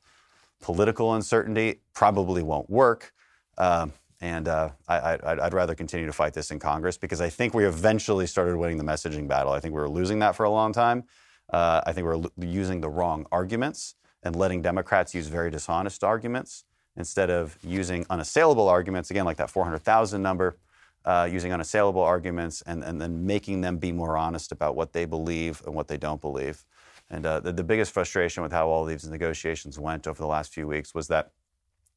[0.61, 1.81] political uncertainty.
[1.92, 3.12] Probably won't work.
[3.59, 3.92] Um,
[4.25, 7.67] and uh, I, would rather continue to fight this in Congress because I think we
[7.67, 9.53] eventually started winning the messaging battle.
[9.53, 11.05] I think we were losing that for a long time.
[11.53, 16.03] Uh, I think we we're using the wrong arguments and letting Democrats use very dishonest
[16.03, 16.65] arguments
[16.97, 20.57] instead of using unassailable arguments, again, like that 400,000 number,
[21.05, 25.05] uh, using unassailable arguments and, and then making them be more honest about what they
[25.05, 26.65] believe and what they don't believe.
[27.11, 30.55] And uh, the, the biggest frustration with how all these negotiations went over the last
[30.55, 31.33] few weeks was that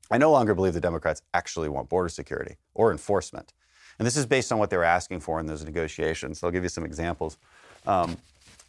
[0.09, 3.53] I no longer believe the Democrats actually want border security or enforcement.
[3.99, 6.43] And this is based on what they were asking for in those negotiations.
[6.43, 7.37] I'll give you some examples.
[7.85, 8.17] Um,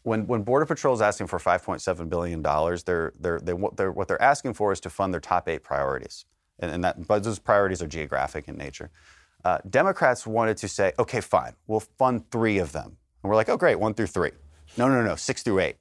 [0.03, 4.23] when, when Border Patrol is asking for $5.7 billion, they're, they're, they, they're, what they're
[4.23, 6.25] asking for is to fund their top eight priorities.
[6.61, 8.91] And, and that, but those priorities are geographic in nature.
[9.45, 12.97] Uh, Democrats wanted to say, okay, fine, we'll fund three of them.
[13.23, 14.31] And we're like, oh, great, one through three.
[14.77, 15.77] No, no, no, six through eight.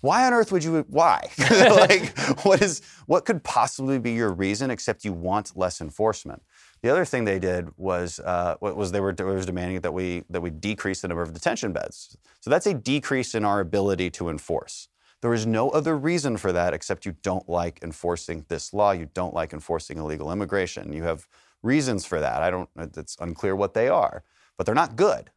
[0.00, 0.84] Why on earth would you?
[0.88, 1.28] Why?
[1.50, 6.42] like, what is what could possibly be your reason except you want less enforcement?
[6.82, 10.40] The other thing they did was uh, was they were, was demanding that we that
[10.40, 12.16] we decrease the number of detention beds.
[12.40, 14.88] So that's a decrease in our ability to enforce.
[15.20, 18.92] There is no other reason for that except you don't like enforcing this law.
[18.92, 20.92] You don't like enforcing illegal immigration.
[20.92, 21.26] You have
[21.62, 22.42] reasons for that.
[22.42, 22.68] I don't.
[22.76, 24.22] It's unclear what they are,
[24.56, 25.30] but they're not good.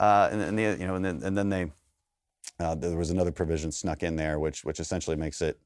[0.00, 1.70] Uh, and, and the, you know, and then, and then they
[2.60, 5.58] uh, there was another provision snuck in there, which which essentially makes it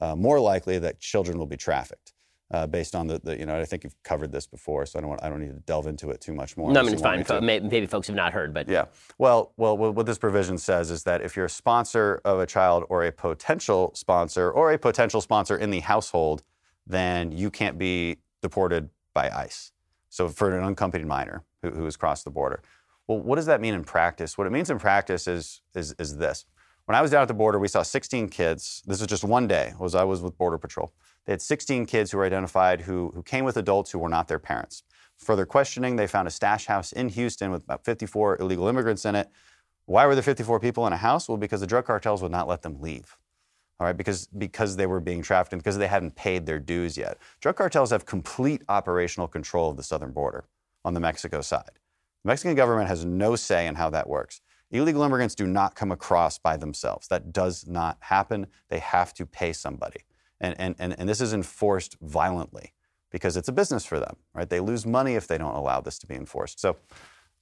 [0.00, 2.12] uh, more likely that children will be trafficked
[2.50, 5.02] uh, based on the, the, you know I think you've covered this before, so I
[5.02, 6.70] don't want, I don't need to delve into it too much more.
[6.72, 7.24] No, I mean it's fine.
[7.44, 8.86] Me maybe folks have not heard, but yeah.
[9.18, 12.84] Well, well, what this provision says is that if you're a sponsor of a child
[12.88, 16.42] or a potential sponsor or a potential sponsor in the household,
[16.86, 19.72] then you can't be deported by ICE.
[20.08, 22.62] So for an unaccompanied minor who, who has crossed the border.
[23.08, 24.36] Well, what does that mean in practice?
[24.36, 26.44] What it means in practice is is, is this.
[26.86, 28.82] When I was down at the border, we saw 16 kids.
[28.86, 29.74] This was just one day.
[29.78, 30.92] Was I was with Border Patrol.
[31.24, 34.28] They had 16 kids who were identified who, who came with adults who were not
[34.28, 34.84] their parents.
[35.16, 39.16] Further questioning, they found a stash house in Houston with about 54 illegal immigrants in
[39.16, 39.28] it.
[39.86, 41.28] Why were there 54 people in a house?
[41.28, 43.16] Well, because the drug cartels would not let them leave.
[43.80, 46.96] All right, because, because they were being trafficked and because they hadn't paid their dues
[46.96, 47.18] yet.
[47.40, 50.44] Drug cartels have complete operational control of the southern border
[50.84, 51.70] on the Mexico side.
[52.26, 54.40] The Mexican government has no say in how that works.
[54.72, 57.06] Illegal immigrants do not come across by themselves.
[57.06, 58.48] That does not happen.
[58.68, 60.00] They have to pay somebody.
[60.40, 62.72] And, and, and, and this is enforced violently
[63.12, 64.50] because it's a business for them, right?
[64.50, 66.58] They lose money if they don't allow this to be enforced.
[66.58, 66.76] So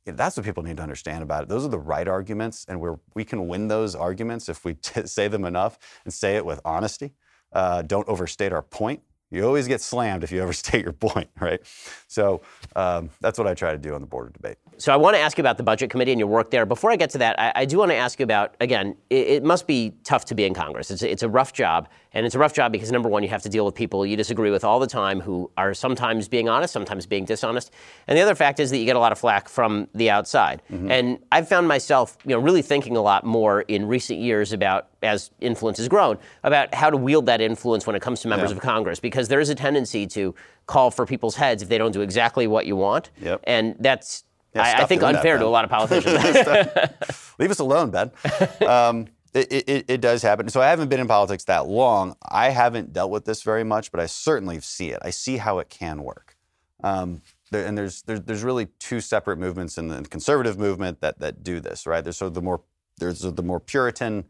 [0.04, 1.48] that's what people need to understand about it.
[1.48, 5.06] Those are the right arguments, and we we can win those arguments if we t-
[5.06, 7.14] say them enough and say it with honesty.
[7.54, 9.00] Uh, don't overstate our point.
[9.30, 11.60] You always get slammed if you overstate your point, right?
[12.06, 12.42] So
[12.76, 14.56] um, that's what I try to do on the border debate.
[14.76, 16.66] So I want to ask you about the budget committee and your work there.
[16.66, 18.96] Before I get to that, I, I do want to ask you about again.
[19.10, 20.90] It, it, must be tough to be in Congress.
[20.90, 23.42] It's, it's a rough job, and it's a rough job because number one, you have
[23.42, 26.72] to deal with people you disagree with all the time who are sometimes being honest,
[26.72, 27.72] sometimes being dishonest,
[28.07, 30.62] and the other fact is that you get a lot of flack from the outside.
[30.72, 30.90] Mm-hmm.
[30.90, 34.88] And I've found myself, you know, really thinking a lot more in recent years about
[35.03, 38.50] as influence has grown about how to wield that influence when it comes to members
[38.50, 38.57] yeah.
[38.57, 40.35] of Congress because there is a tendency to
[40.66, 43.40] call for people's heads if they don't do exactly what you want, yep.
[43.44, 44.24] and that's
[44.55, 46.14] yeah, I, I, think unfair that, to a lot of politicians.
[47.38, 48.11] Leave us alone, Ben.
[48.66, 50.48] Um, it, it, it, does happen.
[50.48, 52.16] So I haven't been in politics that long.
[52.22, 55.00] I haven't dealt with this very much, but I certainly see it.
[55.02, 56.36] I see how it can work.
[56.82, 61.18] Um, there, and there's, there's, there's really two separate movements in the conservative movement that
[61.18, 62.02] that do this, right?
[62.02, 62.60] There's sort of the more
[62.98, 64.24] there's the more Puritan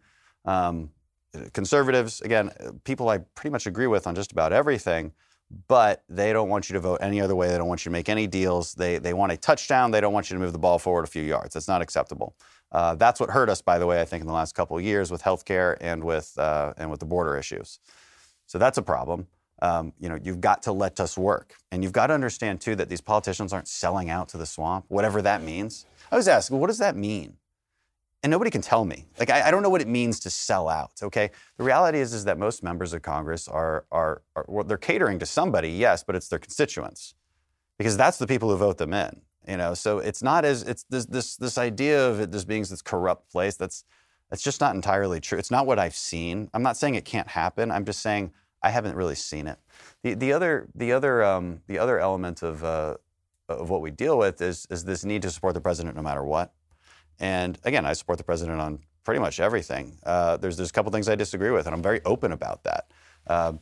[0.46, 0.90] um,
[1.52, 2.22] conservatives.
[2.22, 2.50] Again,
[2.84, 5.12] people I pretty much agree with on just about everything
[5.68, 7.48] but they don't want you to vote any other way.
[7.48, 8.74] They don't want you to make any deals.
[8.74, 9.90] They, they want a touchdown.
[9.90, 11.54] They don't want you to move the ball forward a few yards.
[11.54, 12.34] That's not acceptable.
[12.74, 14.82] Uh, that's what hurt us, by the way, I think, in the last couple of
[14.82, 17.78] years with healthcare and with, uh, and with the border issues.
[18.46, 19.28] So that's a problem.
[19.62, 21.54] Um, you know, you've got to let us work.
[21.70, 24.86] And you've got to understand, too, that these politicians aren't selling out to the swamp,
[24.88, 25.86] whatever that means.
[26.10, 27.36] I was asking, what does that mean?
[28.24, 29.04] and nobody can tell me.
[29.18, 30.92] Like I, I, don't know what it means to sell out.
[31.02, 34.78] Okay, the reality is is that most members of Congress are are, are well, they're
[34.78, 37.14] catering to somebody, yes, but it's their constituents,
[37.76, 39.20] because that's the people who vote them in.
[39.46, 42.62] You know, so it's not as it's this this this idea of it this being
[42.62, 43.56] this corrupt place.
[43.56, 43.84] That's
[44.30, 45.38] that's just not entirely true.
[45.38, 46.48] It's not what I've seen.
[46.54, 47.70] I'm not saying it can't happen.
[47.70, 49.58] I'm just saying I haven't really seen it.
[50.02, 52.96] The the other the other um, the other element of uh,
[53.48, 56.24] of what we deal with is is this need to support the president no matter
[56.24, 56.54] what.
[57.20, 59.98] And again, I support the president on pretty much everything.
[60.04, 62.90] Uh, there's there's a couple things I disagree with, and I'm very open about that.
[63.26, 63.52] Uh,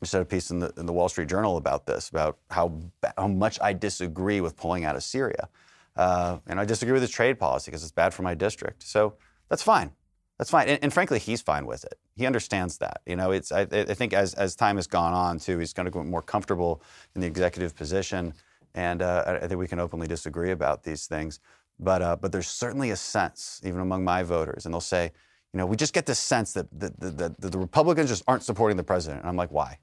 [0.00, 2.80] just had a piece in the, in the Wall Street Journal about this, about how
[3.16, 5.48] how much I disagree with pulling out of Syria,
[5.96, 8.82] uh, and I disagree with his trade policy because it's bad for my district.
[8.82, 9.14] So
[9.48, 9.92] that's fine.
[10.38, 11.98] That's fine, and, and, frankly, he's fine with it.
[12.14, 13.00] He understands that.
[13.06, 15.86] You know, it's I, I think as as time has gone on, too, he's going
[15.86, 16.80] to get more comfortable
[17.14, 18.34] in the executive position,
[18.74, 21.40] and uh, I think we can openly disagree about these things.
[21.80, 25.12] But, uh, but there's certainly a sense, even among my voters, and they'll say,
[25.52, 28.42] you know, we just get this sense that the, the, the, the Republicans just aren't
[28.42, 29.20] supporting the president.
[29.20, 29.78] And I'm like, why?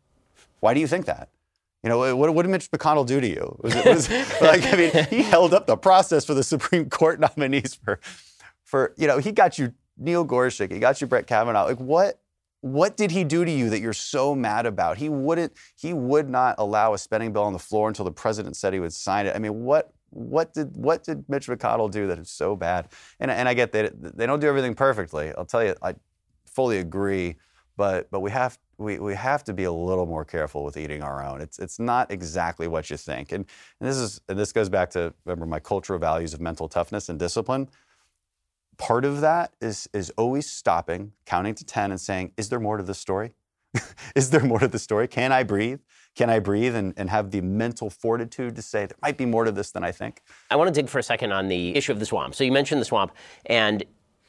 [0.60, 1.30] Why do you think that?
[1.84, 3.60] You know, what, what did Mitch McConnell do to you?
[3.62, 4.10] Was it, was,
[4.41, 8.00] like, I mean, he held up the process for the Supreme Court nominees for,
[8.63, 11.65] for you know, he got you Neil Gorsuch, he got you Brett Kavanaugh.
[11.65, 12.19] Like, what,
[12.62, 14.98] what did he do to you that you're so mad about?
[14.98, 18.58] He wouldn't, he would not allow a spending bill on the floor until the president
[18.58, 19.36] said he would sign it.
[19.36, 22.88] I mean, what, what did what did Mitch McConnell do that is so bad?
[23.19, 25.34] And, and I get that they don't do everything perfectly.
[25.38, 25.96] I'll tell you, I
[26.46, 27.36] fully agree,
[27.78, 31.02] but but we have we, we have to be a little more careful with eating
[31.02, 31.42] our own.
[31.42, 33.32] It's it's not exactly what you think.
[33.32, 33.46] And,
[33.80, 37.10] and this is and this goes back to remember my cultural values of mental toughness
[37.10, 37.69] and discipline.
[38.78, 42.78] part of that is is always stopping, counting to ten, and saying, "Is there more
[42.78, 43.34] to the story?
[44.15, 45.08] is there more to the story?
[45.08, 45.82] Can I breathe?
[46.15, 49.44] Can I breathe and, and have the mental fortitude to say there might be more
[49.46, 51.92] to this than I think?" I want to dig for a second on the issue
[51.92, 52.36] of the swamp.
[52.36, 53.12] So you mentioned the swamp,
[53.46, 53.84] and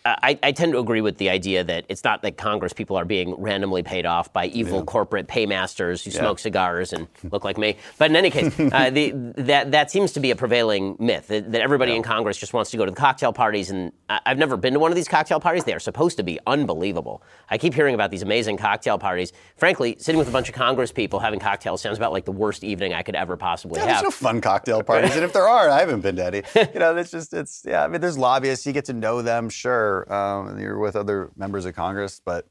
[0.06, 3.04] I, I, tend to agree with the idea that it's not that Congress people are
[3.04, 4.84] being randomly paid off by evil yeah.
[4.84, 6.20] corporate paymasters who yeah.
[6.20, 7.76] smoke cigars and look like me.
[7.98, 11.50] But in any case, uh, the, that that seems to be a prevailing myth that,
[11.52, 11.98] that everybody yeah.
[11.98, 13.70] in Congress just wants to go to the cocktail parties.
[13.70, 15.64] And I've never been to one of these cocktail parties.
[15.64, 17.22] They are supposed to be unbelievable.
[17.50, 19.32] I keep hearing about these amazing cocktail parties.
[19.56, 22.64] Frankly, sitting with a bunch of Congress people having cocktails sounds about like the worst
[22.64, 23.88] evening I could ever possibly have.
[23.88, 26.42] There's no fun cocktail parties, and if there are, I haven't been to any.
[26.74, 27.84] You know, it's just it's yeah.
[27.84, 28.66] I mean, there's lobbyists.
[28.66, 29.95] You get to know them, sure.
[30.12, 32.46] Um, you're with other members of Congress, but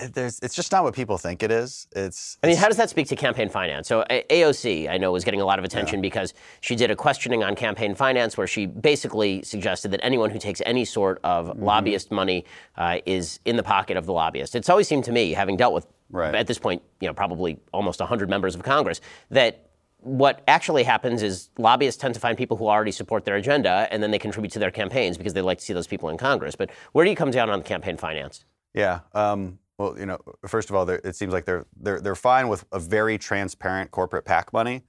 [0.00, 1.88] it, it's just not what people think it is.
[1.94, 2.38] It's.
[2.42, 3.88] I mean, how does that speak to campaign finance?
[3.88, 6.02] So AOC, I know, was getting a lot of attention yeah.
[6.02, 10.38] because she did a questioning on campaign finance where she basically suggested that anyone who
[10.38, 11.64] takes any sort of mm-hmm.
[11.64, 12.44] lobbyist money
[12.76, 14.54] uh, is in the pocket of the lobbyist.
[14.54, 16.34] It's always seemed to me, having dealt with right.
[16.34, 19.00] at this point, you know, probably almost 100 members of Congress,
[19.30, 19.67] that
[20.00, 24.02] what actually happens is lobbyists tend to find people who already support their agenda and
[24.02, 26.54] then they contribute to their campaigns because they like to see those people in Congress.
[26.54, 28.44] But where do you come down on the campaign finance?
[28.74, 29.00] Yeah.
[29.12, 32.64] Um, well, you know, first of all, it seems like they're, they're, they're fine with
[32.72, 34.82] a very transparent corporate PAC money.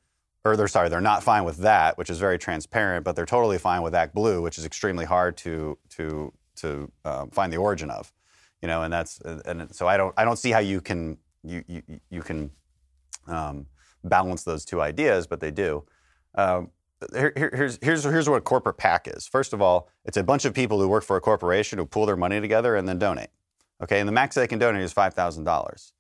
[0.46, 3.58] Or they're sorry, they're not fine with that, which is very transparent, but they're totally
[3.58, 8.14] fine with ActBlue, which is extremely hard to to to um, find the origin of,
[8.62, 11.62] you know, and that's and so I don't I don't see how you can you
[11.68, 12.52] you, you can
[13.28, 13.66] um,
[14.04, 15.86] balance those two ideas, but they do.
[16.36, 16.72] Um,
[17.14, 19.28] here, here's, here's, here's what a corporate PAC is.
[19.28, 22.06] First of all, it's a bunch of people who work for a corporation who pool
[22.06, 23.30] their money together and then donate.
[23.82, 25.92] Okay, and the max they can donate is $5,000.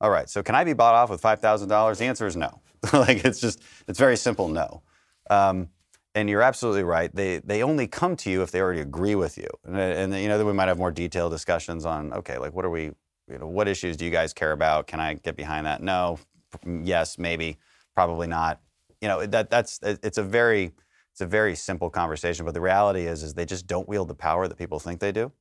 [0.00, 1.96] All right, so can I be bought off with $5,000?
[1.96, 2.60] The answer is no.
[2.92, 4.82] like it's just, it's very simple no.
[5.30, 5.68] Um,
[6.14, 7.14] and you're absolutely right.
[7.14, 9.46] They, they only come to you if they already agree with you.
[9.64, 12.66] And, and you know, then we might have more detailed discussions on, okay, like what
[12.66, 12.90] are we,
[13.30, 14.86] you know, what issues do you guys care about?
[14.86, 15.82] Can I get behind that?
[15.82, 16.18] No,
[16.66, 17.58] yes, maybe,
[17.94, 18.60] probably not.
[19.00, 20.72] You know, that that's it's a very
[21.12, 22.44] it's a very simple conversation.
[22.44, 25.12] But the reality is, is they just don't wield the power that people think they
[25.12, 25.32] do.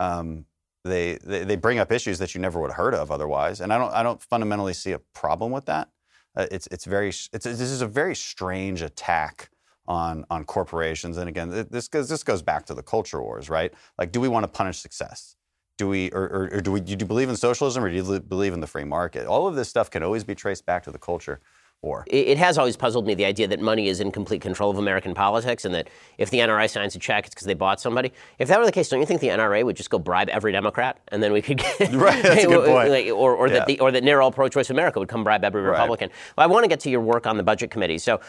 [0.00, 0.46] Um,
[0.84, 3.72] they, they, they bring up issues that you never would have heard of otherwise, and
[3.72, 5.88] I don't I don't fundamentally see a problem with that.
[6.36, 9.50] Uh, it's it's very it's this is a very strange attack
[9.86, 11.16] on on corporations.
[11.16, 13.72] And again, this goes this goes back to the culture wars, right?
[13.98, 15.36] Like, do we want to punish success?
[15.76, 18.20] Do we or, or, or, do we do you believe in socialism or do you
[18.20, 19.26] believe in the free market?
[19.26, 21.40] All of this stuff can always be traced back to the culture
[21.84, 22.04] war.
[22.08, 25.14] It, has always puzzled me the idea that money is in complete control of American
[25.14, 28.12] politics, and that if the NRA signs a check, it's because they bought somebody.
[28.38, 30.50] If that were the case, don't you think the NRA would just go bribe every
[30.50, 32.22] Democrat, and then we could get right?
[32.22, 32.90] That's a good point.
[32.90, 33.54] Like, or, or yeah.
[33.54, 36.08] that the, or that NARAL pro-choice America would come bribe every Republican.
[36.08, 36.16] Right.
[36.38, 37.98] Well, I want to get to your work on the budget committee.
[37.98, 38.20] So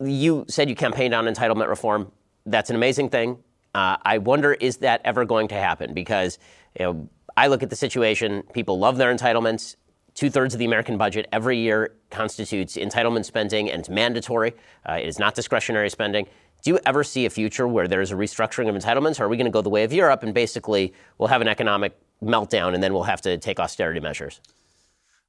[0.00, 2.10] you said you campaigned on entitlement reform.
[2.46, 3.38] That's an amazing thing.
[3.74, 5.94] Uh, I wonder, is that ever going to happen?
[5.94, 6.38] Because
[6.78, 9.76] you know, I look at the situation, people love their entitlements.
[10.14, 14.54] Two thirds of the American budget every year constitutes entitlement spending, and it's mandatory.
[14.88, 16.26] Uh, it is not discretionary spending.
[16.62, 19.36] Do you ever see a future where there's a restructuring of entitlements, or are we
[19.36, 22.82] going to go the way of Europe and basically we'll have an economic meltdown and
[22.82, 24.40] then we'll have to take austerity measures?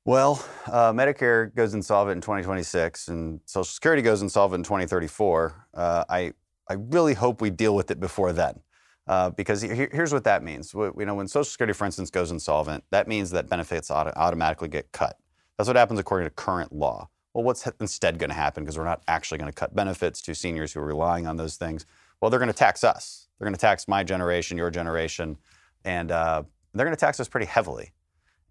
[0.06, 5.68] Well, uh, Medicare goes insolvent in 2026 and Social Security goes insolvent in 2034.
[5.74, 6.34] Uh, I,
[6.70, 8.60] I really hope we deal with it before then.
[9.08, 10.74] Uh, because here's what that means.
[10.74, 14.68] You know, when Social Security, for instance, goes insolvent, that means that benefits auto- automatically
[14.68, 15.18] get cut.
[15.58, 17.10] That's what happens according to current law.
[17.34, 18.64] Well, what's instead going to happen?
[18.64, 21.56] Because we're not actually going to cut benefits to seniors who are relying on those
[21.56, 21.86] things.
[22.20, 23.28] Well, they're going to tax us.
[23.38, 25.38] They're going to tax my generation, your generation,
[25.84, 26.44] and uh,
[26.74, 27.92] they're going to tax us pretty heavily.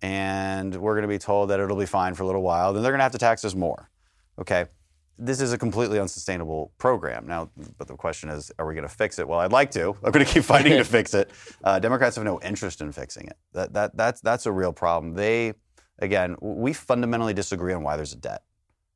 [0.02, 2.72] And we're going to be told that it'll be fine for a little while.
[2.72, 3.90] Then they're going to have to tax us more.
[4.38, 4.66] Okay
[5.18, 7.26] this is a completely unsustainable program.
[7.26, 9.28] Now, but the question is, are we going to fix it?
[9.28, 9.96] Well, I'd like to.
[10.02, 11.30] I'm going to keep fighting to fix it.
[11.62, 13.38] Uh, Democrats have no interest in fixing it.
[13.52, 15.14] That, that, that's, that's a real problem.
[15.14, 15.54] They,
[15.98, 18.42] again, we fundamentally disagree on why there's a debt.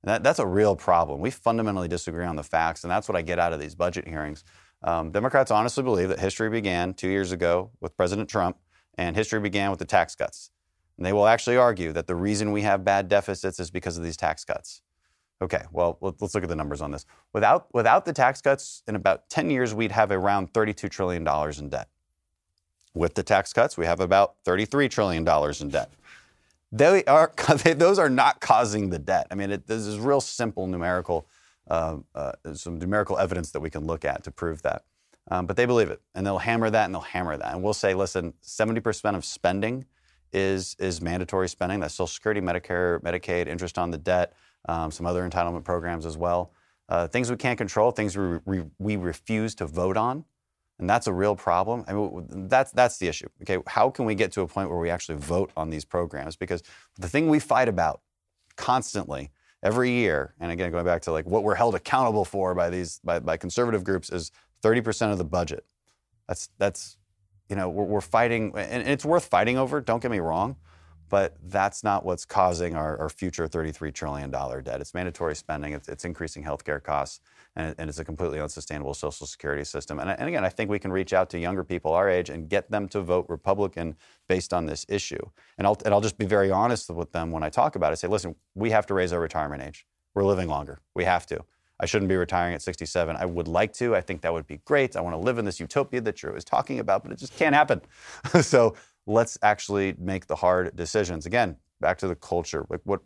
[0.05, 1.21] That, that's a real problem.
[1.21, 4.07] We fundamentally disagree on the facts, and that's what I get out of these budget
[4.07, 4.45] hearings.
[4.83, 8.59] Um, Democrats honestly believe that history began two years ago with President Trump,
[8.99, 10.51] and history began with the tax cuts.
[10.99, 14.05] And they will actually argue that the reason we have bad deficits is because of
[14.05, 14.83] these tax cuts.
[15.41, 17.07] Okay, well, let's look at the numbers on this.
[17.33, 21.27] Without, without the tax cuts, in about 10 years, we'd have around $32 trillion
[21.59, 21.89] in debt.
[22.93, 25.27] With the tax cuts, we have about $33 trillion
[25.61, 25.93] in debt.
[26.73, 27.33] They are,
[27.63, 29.29] they, those are not causing the debt.
[29.31, 31.29] I mean, it, this is real simple numerical,
[31.69, 34.83] uh, uh, some numerical evidence that we can look at to prove that.
[35.31, 37.53] Um, but they believe it, and they'll hammer that, and they'll hammer that.
[37.53, 39.85] And we'll say, listen, 70% of spending
[40.33, 41.81] is, is mandatory spending.
[41.81, 44.33] That's Social Security, Medicare, Medicaid, interest on the debt
[44.69, 46.53] um, some other entitlement programs as well.
[46.89, 50.25] Uh, things we can't control, things we, we, we, refuse to vote on.
[50.79, 51.85] and that's a real problem.
[51.87, 53.29] I mean, that's that's the issue.
[53.43, 56.37] Okay, how can we get to a point where we actually vote on these programs?
[56.37, 56.63] Because
[56.99, 58.01] the thing we fight about
[58.57, 59.31] constantly
[59.63, 63.01] every year, and again going back to like what we're held accountable for by these
[63.05, 64.31] by, by conservative groups is
[64.63, 65.65] 30% of the budget.
[66.27, 66.97] That's that's
[67.49, 69.81] you know we're, we're fighting, and it's worth fighting over.
[69.81, 70.57] Don't get me wrong,
[71.09, 74.81] but that's not what's causing our, our future $33 trillion debt.
[74.81, 75.73] It's mandatory spending.
[75.73, 77.21] It's, it's increasing healthcare costs
[77.57, 79.99] and, and it's a completely unsustainable social security system.
[79.99, 82.49] And, and again, I think we can reach out to younger people our age and
[82.49, 83.97] get them to vote Republican
[84.29, 85.25] based on this issue.
[85.59, 87.97] And I'll, and I'll just be very honest with them when I talk about it.
[87.97, 89.87] Say, listen, we have to raise our retirement age.
[90.15, 90.81] We're living longer.
[90.95, 91.45] We have to.
[91.81, 93.17] I shouldn't be retiring at 67.
[93.17, 93.95] I would like to.
[93.95, 94.97] I think that would be great.
[94.97, 97.37] I want to live in this utopia that you're always talking about, but it just
[97.37, 97.81] can't happen.
[98.43, 98.75] so
[99.09, 101.27] let's actually make the hard decisions.
[101.27, 102.67] Again, back to the culture.
[102.69, 103.01] Like what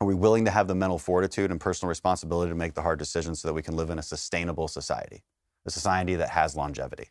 [0.00, 2.98] are we willing to have the mental fortitude and personal responsibility to make the hard
[2.98, 5.24] decisions so that we can live in a sustainable society,
[5.64, 7.08] a society that has longevity?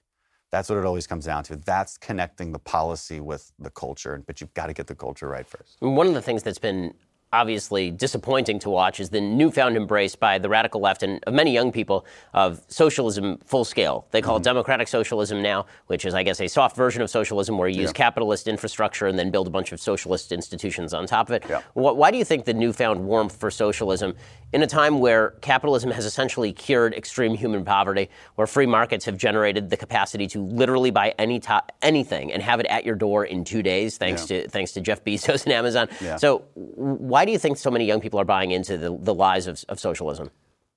[0.52, 1.56] That's what it always comes down to.
[1.56, 5.48] That's connecting the policy with the culture, but you've got to get the culture right
[5.48, 5.78] first.
[5.80, 6.94] One of the things that's been
[7.34, 11.52] obviously disappointing to watch is the newfound embrace by the radical left and of many
[11.52, 14.08] young people of socialism full scale.
[14.12, 14.42] They call mm-hmm.
[14.42, 17.82] it democratic socialism now, which is, I guess, a soft version of socialism where you
[17.82, 21.44] use capitalist infrastructure and then build a bunch of socialist institutions on top of it.
[21.50, 21.62] Yeah.
[21.74, 24.16] Why do you think the newfound warmth for socialism
[24.54, 29.18] in a time where capitalism has essentially cured extreme human poverty, where free markets have
[29.18, 33.26] generated the capacity to literally buy any to- anything and have it at your door
[33.26, 34.44] in two days, thanks yeah.
[34.44, 35.90] to thanks to Jeff Bezos and Amazon.
[36.00, 36.18] Yeah.
[36.18, 39.48] So, why do you think so many young people are buying into the, the lies
[39.48, 40.30] of, of socialism?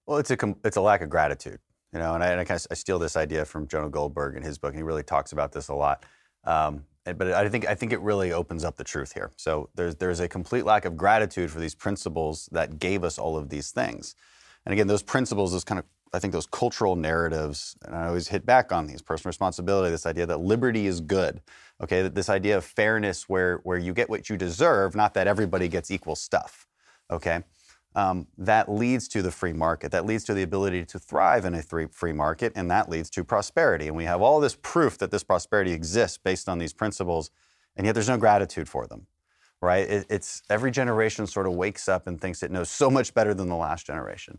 [0.07, 1.61] Well, it's a it's a lack of gratitude,
[1.93, 2.14] you know.
[2.14, 4.57] And I, and I, kind of, I steal this idea from Jonah Goldberg in his
[4.57, 6.05] book, and he really talks about this a lot.
[6.45, 9.30] Um, but I think I think it really opens up the truth here.
[9.36, 13.36] So there's there's a complete lack of gratitude for these principles that gave us all
[13.36, 14.14] of these things.
[14.64, 18.28] And again, those principles, those kind of I think those cultural narratives, and I always
[18.28, 21.42] hit back on these personal responsibility, this idea that liberty is good.
[21.82, 25.26] Okay, that this idea of fairness where where you get what you deserve, not that
[25.26, 26.66] everybody gets equal stuff.
[27.11, 27.42] Okay
[27.97, 29.90] um, that leads to the free market.
[29.90, 33.24] That leads to the ability to thrive in a free market, and that leads to
[33.24, 33.88] prosperity.
[33.88, 37.30] And we have all this proof that this prosperity exists based on these principles,
[37.74, 39.07] and yet there's no gratitude for them,
[39.62, 39.88] right?
[39.88, 43.32] It, it's every generation sort of wakes up and thinks it knows so much better
[43.32, 44.38] than the last generation.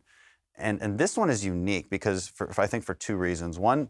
[0.55, 3.57] And, and this one is unique because, for, I think, for two reasons.
[3.57, 3.89] One,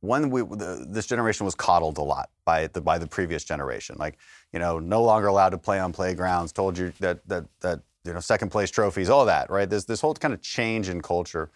[0.00, 3.96] one we, the, this generation was coddled a lot by the by the previous generation.
[3.98, 4.18] Like,
[4.52, 6.52] you know, no longer allowed to play on playgrounds.
[6.52, 9.68] Told you that that that you know, second place trophies, all that, right?
[9.68, 11.50] There's this whole kind of change in culture.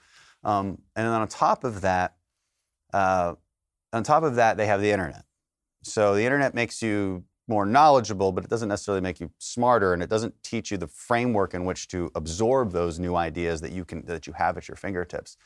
[0.44, 2.16] Um, and then on top of that,
[2.92, 3.34] uh,
[3.92, 5.24] on top of that, they have the internet.
[5.82, 10.02] So the internet makes you more knowledgeable, but it doesn't necessarily make you smarter, and
[10.02, 13.84] it doesn't teach you the framework in which to absorb those new ideas that you
[13.84, 15.36] can that you have at your fingertips.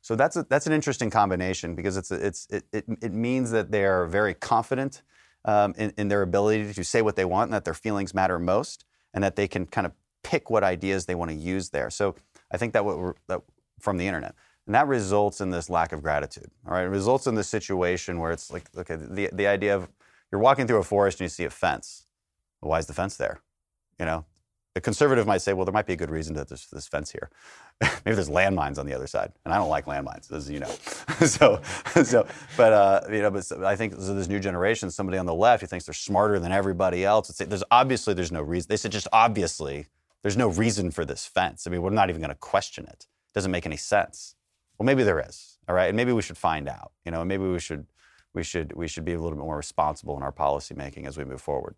[0.00, 3.50] So that's a, that's an interesting combination because it's a, it's it, it, it means
[3.52, 5.02] that they are very confident
[5.44, 8.38] um, in, in their ability to say what they want and that their feelings matter
[8.38, 8.84] most,
[9.14, 9.92] and that they can kind of
[10.24, 11.90] pick what ideas they want to use there.
[11.90, 12.16] So
[12.50, 13.40] I think that, what that
[13.78, 14.34] from the internet.
[14.66, 16.50] And that results in this lack of gratitude.
[16.66, 19.88] All right, it results in this situation where it's like, okay, the, the idea of
[20.32, 22.06] you're walking through a forest and you see a fence.
[22.60, 23.40] Well, why is the fence there?
[24.00, 24.24] You know,
[24.74, 27.12] the conservative might say, well, there might be a good reason that there's this fence
[27.12, 27.30] here.
[27.80, 30.68] Maybe there's landmines on the other side, and I don't like landmines, as you know.
[31.26, 31.60] so,
[32.02, 35.34] so, but uh, you know, but I think so this new generation, somebody on the
[35.34, 37.28] left who thinks they're smarter than everybody else.
[37.28, 38.68] There's obviously there's no reason.
[38.68, 39.86] They said just obviously
[40.24, 41.66] there's no reason for this fence.
[41.66, 43.06] I mean, we're not even going to question it.
[43.06, 44.36] It doesn't make any sense.
[44.78, 45.58] Well, maybe there is.
[45.68, 46.92] All right, and maybe we should find out.
[47.04, 47.86] You know, and maybe we should
[48.32, 51.18] we should we should be a little bit more responsible in our policy making as
[51.18, 51.76] we move forward.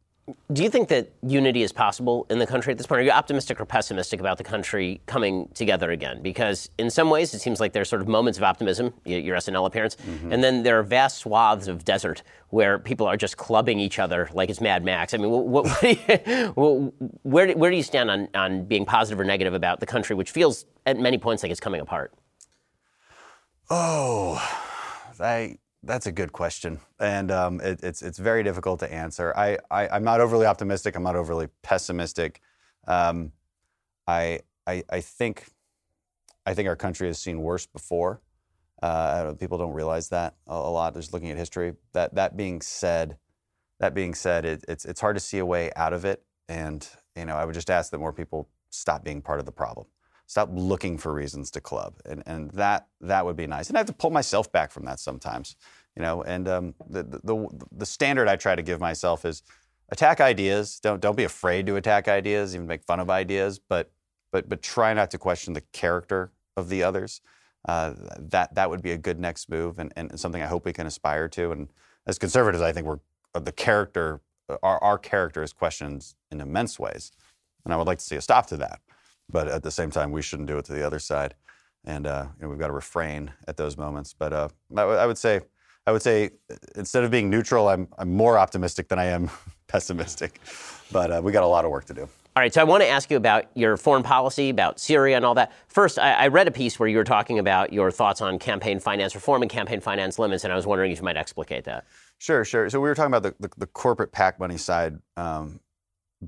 [0.52, 3.00] Do you think that unity is possible in the country at this point?
[3.00, 6.20] Are you optimistic or pessimistic about the country coming together again?
[6.20, 9.66] Because in some ways, it seems like there's sort of moments of optimism, your SNL
[9.66, 10.32] appearance, mm-hmm.
[10.32, 14.28] and then there are vast swaths of desert where people are just clubbing each other
[14.32, 15.14] like it's Mad Max.
[15.14, 15.68] I mean, what,
[16.56, 20.16] what, where, where do you stand on, on being positive or negative about the country,
[20.16, 22.12] which feels at many points like it's coming apart?
[23.70, 24.34] Oh,
[25.20, 29.32] I that's a good question, and um, it, it's it's very difficult to answer.
[29.36, 30.96] I, I am not overly optimistic.
[30.96, 32.40] I'm not overly pessimistic.
[32.86, 33.32] Um,
[34.06, 35.46] I, I I think
[36.44, 38.20] I think our country has seen worse before.
[38.82, 40.94] Uh, people don't realize that a, lot.
[40.94, 41.74] Just looking at history.
[41.92, 43.16] That that being said,
[43.80, 46.22] that being said, it, it's it's hard to see a way out of it.
[46.48, 49.52] And you know, I would just ask that more people stop being part of the
[49.52, 49.86] problem
[50.26, 53.68] stop looking for reasons to club, and and that that would be nice.
[53.68, 55.56] And I have to pull myself back from that sometimes,
[55.96, 56.22] you know.
[56.22, 59.42] And um, the, the the standard I try to give myself is
[59.90, 60.80] attack ideas.
[60.80, 63.90] Don't don't be afraid to attack ideas, even make fun of ideas, but
[64.32, 67.20] but but try not to question the character of the others.
[67.68, 70.72] uh, that that would be a good next move and, and something I hope we
[70.72, 71.52] can aspire to.
[71.52, 71.68] And
[72.06, 73.00] as conservatives, I think we're
[73.34, 74.20] uh, the character,
[74.62, 77.12] our, our character is questioned in immense ways,
[77.64, 78.80] and I would like to see a stop to that.
[79.30, 81.34] But at the same time, we shouldn't do it to the other side,
[81.84, 84.12] and uh, you know, we've got to refrain at those moments.
[84.12, 85.40] But uh, I, w- I would say,
[85.86, 86.30] I would say,
[86.76, 89.30] instead of being neutral, I'm I'm more optimistic than I am
[89.66, 90.40] pessimistic.
[90.92, 92.08] But uh, we got a lot of work to do.
[92.36, 95.24] All right, so I want to ask you about your foreign policy, about Syria and
[95.24, 95.52] all that.
[95.68, 98.78] First, I, I, read a piece where you were talking about your thoughts on campaign
[98.78, 101.86] finance reform and campaign finance limits, and I was wondering if you might explicate that.
[102.18, 102.68] Sure, sure.
[102.68, 105.60] So we were talking about the, the, the corporate PAC money side, um,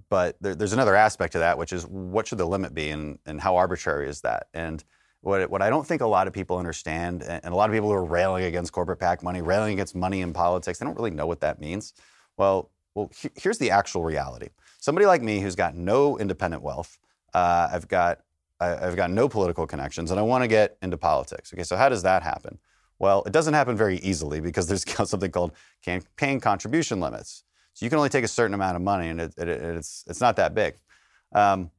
[0.09, 3.19] but there, there's another aspect to that, which is what should the limit be and,
[3.27, 4.49] and how arbitrary is that?
[4.55, 4.83] And
[5.21, 7.89] what, what I don't think a lot of people understand, and, a lot of people
[7.89, 11.11] who are railing against corporate PAC money, railing against money in politics, they don't really
[11.11, 11.95] know what that means.
[12.37, 14.49] Well, well, he, here's the actual reality
[14.81, 16.99] somebody like me who's got no independent wealth,
[17.35, 18.21] uh, I've got
[18.61, 21.53] I, have got no political connections, and I want to get into politics.
[21.53, 22.59] Okay, so how does that happen?
[22.99, 27.45] Well, it doesn't happen very easily because there's something called campaign contribution limits.
[27.79, 30.21] So you can only take a certain amount of money, and it, it, it's it's
[30.21, 30.75] not that big.
[31.33, 31.71] Um,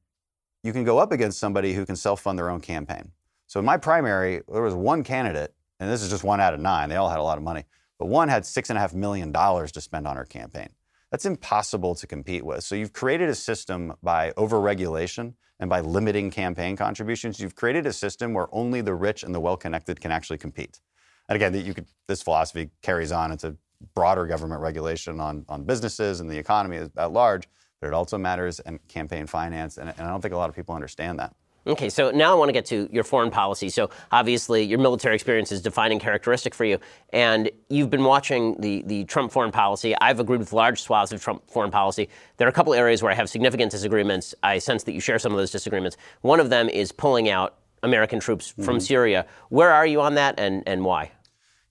[0.63, 3.11] you can go up against somebody who can self-fund their own campaign.
[3.47, 6.61] So in my primary, there was one candidate, and this is just one out of
[6.61, 6.87] nine.
[6.87, 7.65] They all had a lot of money,
[7.97, 10.69] but one had six and a half million dollars to spend on her campaign.
[11.11, 12.63] That's impossible to compete with.
[12.63, 17.41] So you've created a system by overregulation and by limiting campaign contributions.
[17.41, 20.79] You've created a system where only the rich and the well-connected can actually compete.
[21.27, 23.57] And again, you could, this philosophy carries on into
[23.95, 27.47] broader government regulation on, on businesses and the economy at large,
[27.79, 29.77] but it also matters in campaign finance.
[29.77, 31.33] And, and I don't think a lot of people understand that.
[31.67, 33.69] Okay, so now I want to get to your foreign policy.
[33.69, 38.59] So obviously, your military experience is a defining characteristic for you, and you've been watching
[38.59, 39.93] the, the Trump foreign policy.
[39.99, 42.09] I've agreed with large swaths of Trump foreign policy.
[42.37, 44.33] There are a couple areas where I have significant disagreements.
[44.41, 45.97] I sense that you share some of those disagreements.
[46.21, 48.79] One of them is pulling out American troops from mm-hmm.
[48.79, 49.25] Syria.
[49.49, 51.11] Where are you on that, and, and why?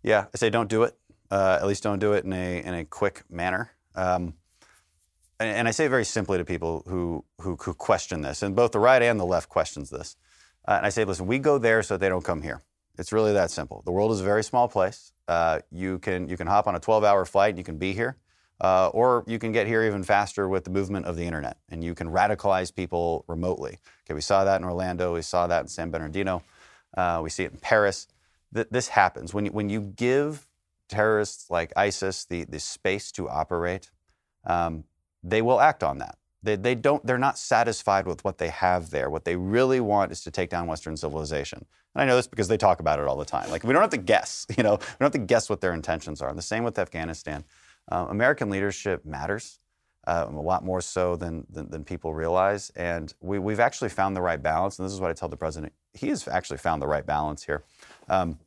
[0.02, 0.96] Yeah, I say don't do it.
[1.30, 3.72] Uh, at least don't do it in a in a quick manner.
[3.94, 4.34] Um,
[5.40, 8.72] and, and, I say very simply to people who, who, who question this, and both
[8.72, 10.16] the right and the left questions this.
[10.66, 12.62] Uh, and I say, listen, we go there so they don't come here.
[12.98, 13.82] It's really that simple.
[13.84, 15.12] The world is a very small place.
[15.28, 18.16] Uh, you can you can hop on a 12-hour flight and you can be here,
[18.60, 21.84] uh, or you can get here even faster with the movement of the internet, and
[21.84, 23.78] you can radicalize people remotely.
[24.04, 25.14] Okay, we saw that in Orlando.
[25.14, 26.42] We saw that in San Bernardino.
[26.96, 28.08] Uh, we see it in Paris
[28.54, 30.46] th- this happens when you, when you give
[30.88, 33.90] terrorists like ISIS the, the space to operate.
[34.44, 34.84] Um,
[35.22, 36.16] they will act on that.
[36.42, 39.10] They, they don't, they're not satisfied with what they have there.
[39.10, 41.66] What they really want is to take down Western civilization.
[41.94, 43.50] And I know this because they talk about it all the time.
[43.50, 45.74] Like, we don't have to guess, you know, we don't have to guess what their
[45.74, 46.28] intentions are.
[46.28, 47.44] And the same with Afghanistan.
[47.90, 49.58] Uh, American leadership matters.
[50.06, 52.70] Uh, a lot more so than, than, than people realize.
[52.76, 54.78] And we, we've actually found the right balance.
[54.78, 55.74] And this is what I tell the president.
[55.92, 57.64] He has actually found the right balance here
[58.08, 58.38] um,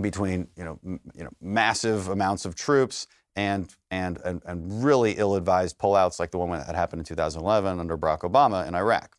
[0.00, 5.12] between you know, m- you know, massive amounts of troops and, and, and, and really
[5.12, 9.16] ill advised pullouts like the one that happened in 2011 under Barack Obama in Iraq.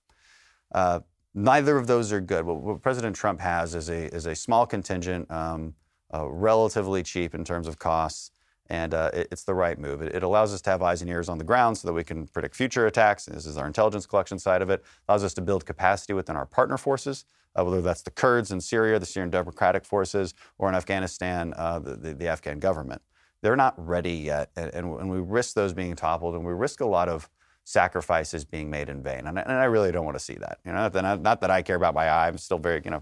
[0.74, 1.00] Uh,
[1.34, 2.46] neither of those are good.
[2.46, 5.74] What, what, President Trump has is a, is a small contingent, um,
[6.14, 8.32] uh, relatively cheap in terms of costs,
[8.70, 10.02] and uh, it, it's the right move.
[10.02, 12.04] It, it, allows us to have eyes and ears on the ground so that we
[12.04, 13.26] can predict future attacks.
[13.26, 14.84] This is our intelligence collection side of it.
[15.08, 18.62] Allows us to build capacity within our partner forces, uh, whether that's the Kurds in
[18.62, 23.02] Syria, the Syrian Democratic Forces, or in Afghanistan, uh, the, the, the, Afghan government.
[23.42, 26.86] They're not ready yet, and, and, we risk those being toppled, and we risk a
[26.86, 27.30] lot of
[27.64, 29.28] sacrifices being made in vain.
[29.28, 30.60] And, and I really don't want to see that.
[30.66, 32.28] You know, not that, not that I care about my eye.
[32.28, 33.02] I'm still very, you know,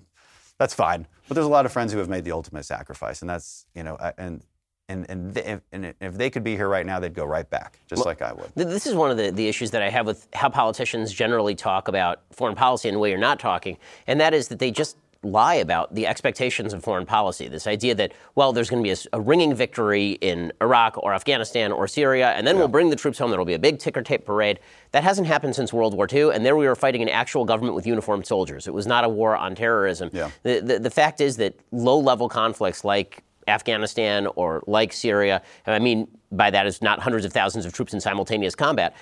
[0.60, 1.08] that's fine.
[1.28, 3.84] But there's a lot of friends who have made the ultimate sacrifice, and that's, you
[3.84, 4.44] know, and
[4.90, 8.00] and and, and, if they could be here right now, they'd go right back, just
[8.00, 8.52] well, like I would.
[8.56, 11.88] This is one of the, the issues that I have with how politicians generally talk
[11.88, 13.78] about foreign policy in the way you're not talking,
[14.08, 17.48] and that is that they just lie about the expectations of foreign policy.
[17.48, 21.14] This idea that, well, there's going to be a, a, ringing victory in Iraq or
[21.14, 22.60] Afghanistan or Syria, and then yeah.
[22.60, 23.30] we'll bring the troops home.
[23.30, 24.60] There'll be a big ticker tape parade.
[24.92, 27.76] That hasn't happened since World War II, and there we were fighting an actual government
[27.76, 28.68] with uniformed soldiers.
[28.68, 30.10] It was not a war on terrorism.
[30.14, 30.32] Yeah.
[30.44, 35.80] The, the, the fact is that low level conflicts like Afghanistan or like Syria, I
[35.80, 38.96] mean by that is not hundreds of thousands of troops in simultaneous combat,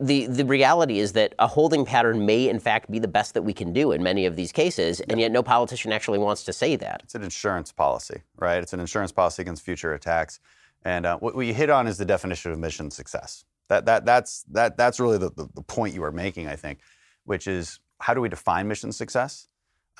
[0.00, 3.42] the, the reality is that a holding pattern may, in fact, be the best that
[3.42, 6.54] we can do in many of these cases, and yet no politician actually wants to
[6.54, 7.02] say that.
[7.04, 8.62] It's an insurance policy, right?
[8.62, 10.40] It's an insurance policy against future attacks.
[10.82, 13.44] And uh, what, you hit on is the definition of mission success.
[13.68, 16.80] That, that, that's, that, that's really the, the, the point you are making, I think,
[17.24, 19.48] which is how do we define mission success?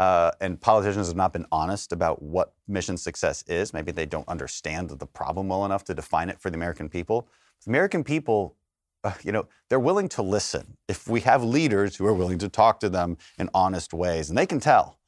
[0.00, 3.74] Uh, and politicians have not been honest about what mission success is.
[3.74, 7.28] Maybe they don't understand the problem well enough to define it for the American people.
[7.66, 8.56] The American people
[9.04, 12.48] uh, you know, they're willing to listen if we have leaders who are willing to
[12.48, 14.98] talk to them in honest ways, and they can tell.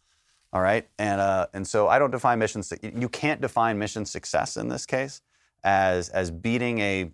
[0.52, 2.62] All right, and uh, and so I don't define mission.
[2.82, 5.22] You can't define mission success in this case
[5.64, 7.10] as as beating a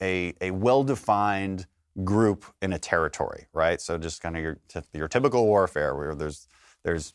[0.00, 1.66] a, a well-defined
[2.04, 3.80] group in a territory, right?
[3.80, 4.58] So just kind of your
[4.94, 6.48] your typical warfare where there's
[6.88, 7.12] there's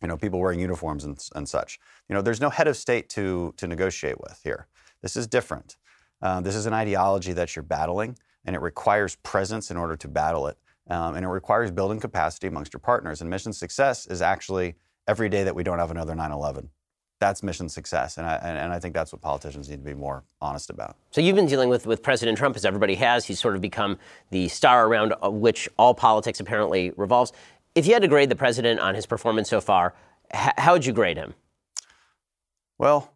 [0.00, 1.78] you know people wearing uniforms and, and such.
[2.08, 4.66] You know, there's no head of state to to negotiate with here.
[5.02, 5.76] This is different.
[6.22, 10.08] Uh, this is an ideology that you're battling, and it requires presence in order to
[10.08, 10.56] battle it.
[10.88, 13.20] Um, and it requires building capacity amongst your partners.
[13.20, 14.74] And mission success is actually
[15.08, 16.68] every day that we don't have another 9 11.
[17.20, 18.18] That's mission success.
[18.18, 20.96] And I, and I think that's what politicians need to be more honest about.
[21.10, 23.24] So you've been dealing with, with President Trump, as everybody has.
[23.24, 23.98] He's sort of become
[24.30, 27.32] the star around which all politics apparently revolves.
[27.74, 29.94] If you had to grade the president on his performance so far,
[30.32, 31.34] h- how would you grade him?
[32.78, 33.12] Well,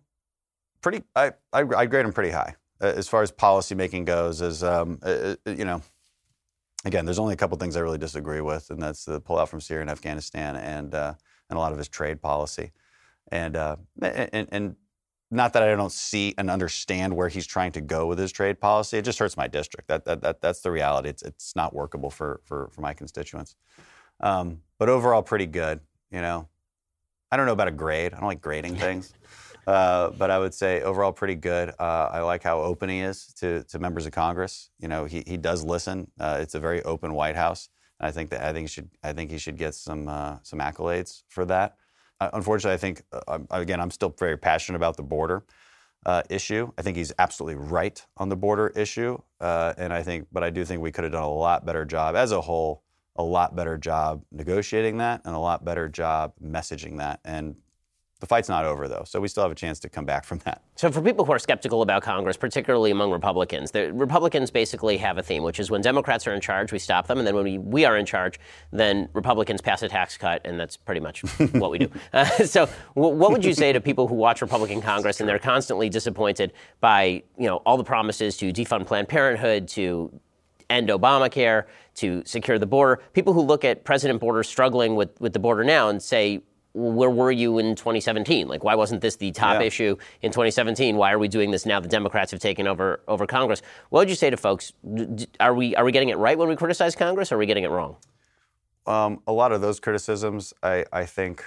[0.81, 1.03] pretty.
[1.15, 4.43] I, I, I grade him pretty high as far as policymaking goes.
[4.43, 4.99] As um,
[5.47, 5.83] you know,
[6.85, 9.61] again, there's only a couple things I really disagree with, and that's the pullout from
[9.61, 11.15] Syria and Afghanistan, and uh,
[11.51, 12.73] and a lot of his trade policy,
[13.31, 14.77] and, uh, and and
[15.31, 18.61] not that I don't see and understand where he's trying to go with his trade
[18.61, 18.99] policy.
[18.99, 19.89] It just hurts my district.
[19.89, 21.11] That, that, that that's the reality.
[21.11, 23.55] It's it's not workable for for, for my constituents.
[24.21, 25.81] Um, but overall, pretty good.
[26.11, 26.49] You know,
[27.31, 28.15] I don't know about a grade.
[28.15, 29.13] I don't like grading things.
[29.69, 31.69] Uh, but I would say overall pretty good.
[31.79, 34.71] Uh, I like how open he is to, to members of Congress.
[34.79, 36.11] You know, he, he does listen.
[36.19, 37.69] Uh, it's a very open White House.
[38.01, 40.39] And I think that I think he should I think he should get some uh,
[40.43, 41.77] some accolades for that.
[42.19, 43.03] Uh, unfortunately, I think
[43.51, 45.45] again I'm still very passionate about the border
[46.31, 46.73] issue.
[46.79, 50.65] I think he's absolutely right on the border issue, and I think, but I do
[50.65, 52.83] think we could have done a lot better job as a whole
[53.19, 57.21] a lot better job negotiating that and a lot better job messaging that.
[57.25, 57.57] And
[58.21, 60.39] the fight's not over, though, so we still have a chance to come back from
[60.39, 60.63] that.
[60.75, 65.19] So, for people who are skeptical about Congress, particularly among Republicans, the Republicans basically have
[65.19, 67.45] a theme, which is when Democrats are in charge, we stop them, and then when
[67.45, 68.41] we, we are in charge,
[68.73, 71.21] then Republicans pass a tax cut, and that's pretty much
[71.53, 71.91] what we do.
[72.13, 75.39] Uh, so, w- what would you say to people who watch Republican Congress and they're
[75.39, 80.11] constantly disappointed by you know all the promises to defund Planned Parenthood, to
[80.71, 81.65] end Obamacare,
[81.97, 83.03] to secure the border?
[83.13, 86.43] People who look at President Borders struggling with, with the border now and say,
[86.75, 88.47] where were you in 2017?
[88.47, 89.67] Like, why wasn't this the top yeah.
[89.67, 90.97] issue in 2017?
[90.97, 91.81] Why are we doing this now?
[91.81, 93.63] The Democrats have taken over over Congress.
[93.91, 94.73] What would you say to folks?
[95.41, 97.33] Are we are we getting it right when we criticize Congress?
[97.33, 97.97] or Are we getting it wrong?
[98.87, 101.45] Um, a lot of those criticisms, I, I, think,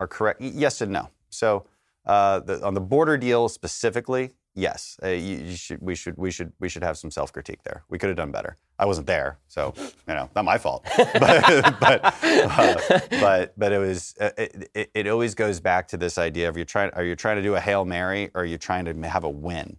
[0.00, 0.40] are correct.
[0.40, 1.10] Yes and no.
[1.28, 1.66] So,
[2.06, 6.30] uh, the, on the border deal specifically, yes, uh, you, you should, we should we
[6.30, 7.84] should we should have some self critique there.
[7.88, 8.56] We could have done better.
[8.78, 10.84] I wasn't there, so you know, not my fault.
[10.96, 15.96] but but, uh, but but it was uh, it, it, it, always goes back to
[15.96, 18.46] this idea of you're trying are you trying to do a hail mary or are
[18.46, 19.76] you trying to have a win?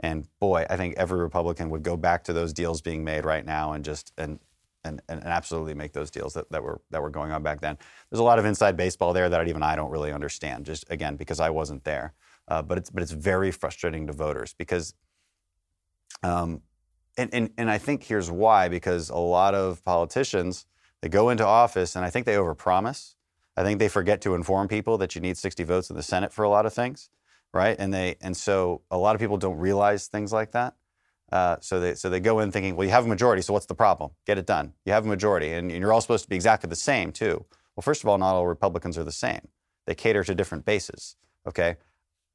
[0.00, 3.44] And boy, I think every Republican would go back to those deals being made right
[3.44, 4.38] now and just and
[4.84, 7.76] and, and, absolutely make those deals that, that were that were going on back then.
[8.08, 11.16] There's a lot of inside baseball there that even I don't really understand, just again
[11.16, 12.14] because I wasn't there.
[12.48, 14.94] Uh, but it's but it's very frustrating to voters because,
[16.22, 16.62] um,
[17.16, 20.66] and, and and I think here's why because a lot of politicians
[21.02, 23.14] they go into office and I think they overpromise.
[23.56, 26.32] I think they forget to inform people that you need 60 votes in the Senate
[26.32, 27.10] for a lot of things,
[27.54, 27.74] right?
[27.78, 30.74] And they and so a lot of people don't realize things like that.
[31.32, 33.66] Uh, so they so they go in thinking, well, you have a majority, so what's
[33.66, 34.10] the problem?
[34.26, 34.74] Get it done.
[34.84, 37.44] You have a majority, and, and you're all supposed to be exactly the same too.
[37.74, 39.48] Well, first of all, not all Republicans are the same.
[39.86, 41.16] They cater to different bases.
[41.46, 41.76] Okay,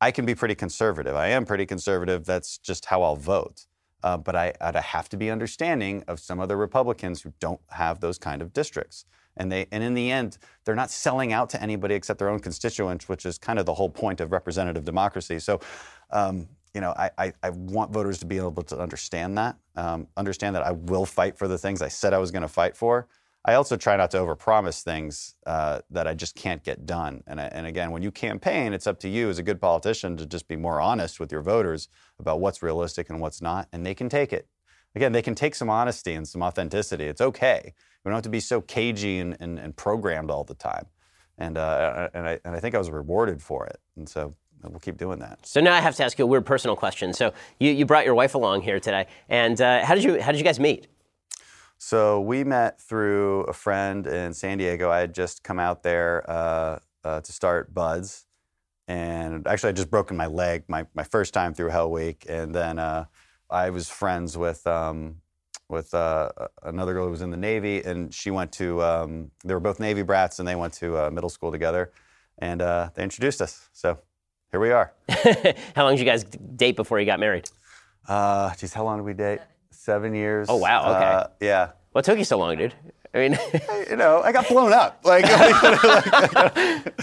[0.01, 1.15] I can be pretty conservative.
[1.15, 2.25] I am pretty conservative.
[2.25, 3.67] That's just how I'll vote.
[4.03, 7.99] Uh, but I, I have to be understanding of some other Republicans who don't have
[7.99, 9.05] those kind of districts.
[9.37, 12.39] And they, and in the end, they're not selling out to anybody except their own
[12.39, 15.37] constituents, which is kind of the whole point of representative democracy.
[15.39, 15.61] So,
[16.09, 20.07] um, you know, I, I, I, want voters to be able to understand that, um,
[20.17, 22.75] understand that I will fight for the things I said I was going to fight
[22.75, 23.07] for,
[23.43, 27.23] I also try not to overpromise things uh, that I just can't get done.
[27.25, 30.27] And, and again, when you campaign, it's up to you as a good politician to
[30.27, 31.87] just be more honest with your voters
[32.19, 34.47] about what's realistic and what's not, and they can take it.
[34.93, 37.05] Again, they can take some honesty and some authenticity.
[37.05, 37.73] It's okay.
[38.03, 40.85] We don't have to be so cagey and, and, and programmed all the time.
[41.37, 43.79] And, uh, and, I, and I think I was rewarded for it.
[43.95, 45.45] And so we'll keep doing that.
[45.45, 47.13] So now I have to ask you a weird personal question.
[47.13, 50.31] So you, you brought your wife along here today, and uh, how did you how
[50.31, 50.87] did you guys meet?
[51.83, 54.91] So we met through a friend in San Diego.
[54.91, 58.27] I had just come out there uh, uh, to start BUD/S.
[58.87, 62.23] And actually, I just broken my leg my, my first time through Hell Week.
[62.29, 63.05] And then uh,
[63.49, 65.21] I was friends with, um,
[65.69, 66.29] with uh,
[66.61, 67.81] another girl who was in the Navy.
[67.81, 71.09] And she went to, um, they were both Navy brats and they went to uh,
[71.09, 71.91] middle school together.
[72.37, 73.69] And uh, they introduced us.
[73.73, 73.97] So
[74.51, 74.93] here we are.
[75.75, 77.49] how long did you guys date before you got married?
[78.07, 79.39] Uh, geez, how long did we date?
[79.81, 80.47] Seven years.
[80.49, 81.05] Oh wow, okay.
[81.05, 81.71] Uh, yeah.
[81.91, 82.73] What took you so long, dude?
[83.13, 83.37] I mean,
[83.89, 85.01] you know, I got blown up.
[85.03, 86.95] Like, that's,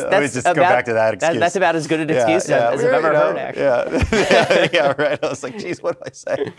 [0.00, 1.34] that's just about, go back to that excuse.
[1.34, 4.08] That, that's about as good an excuse yeah, as yeah, I've ever know, heard, actually.
[4.12, 5.18] Yeah, yeah, right.
[5.24, 6.52] I was like, geez, what do I say?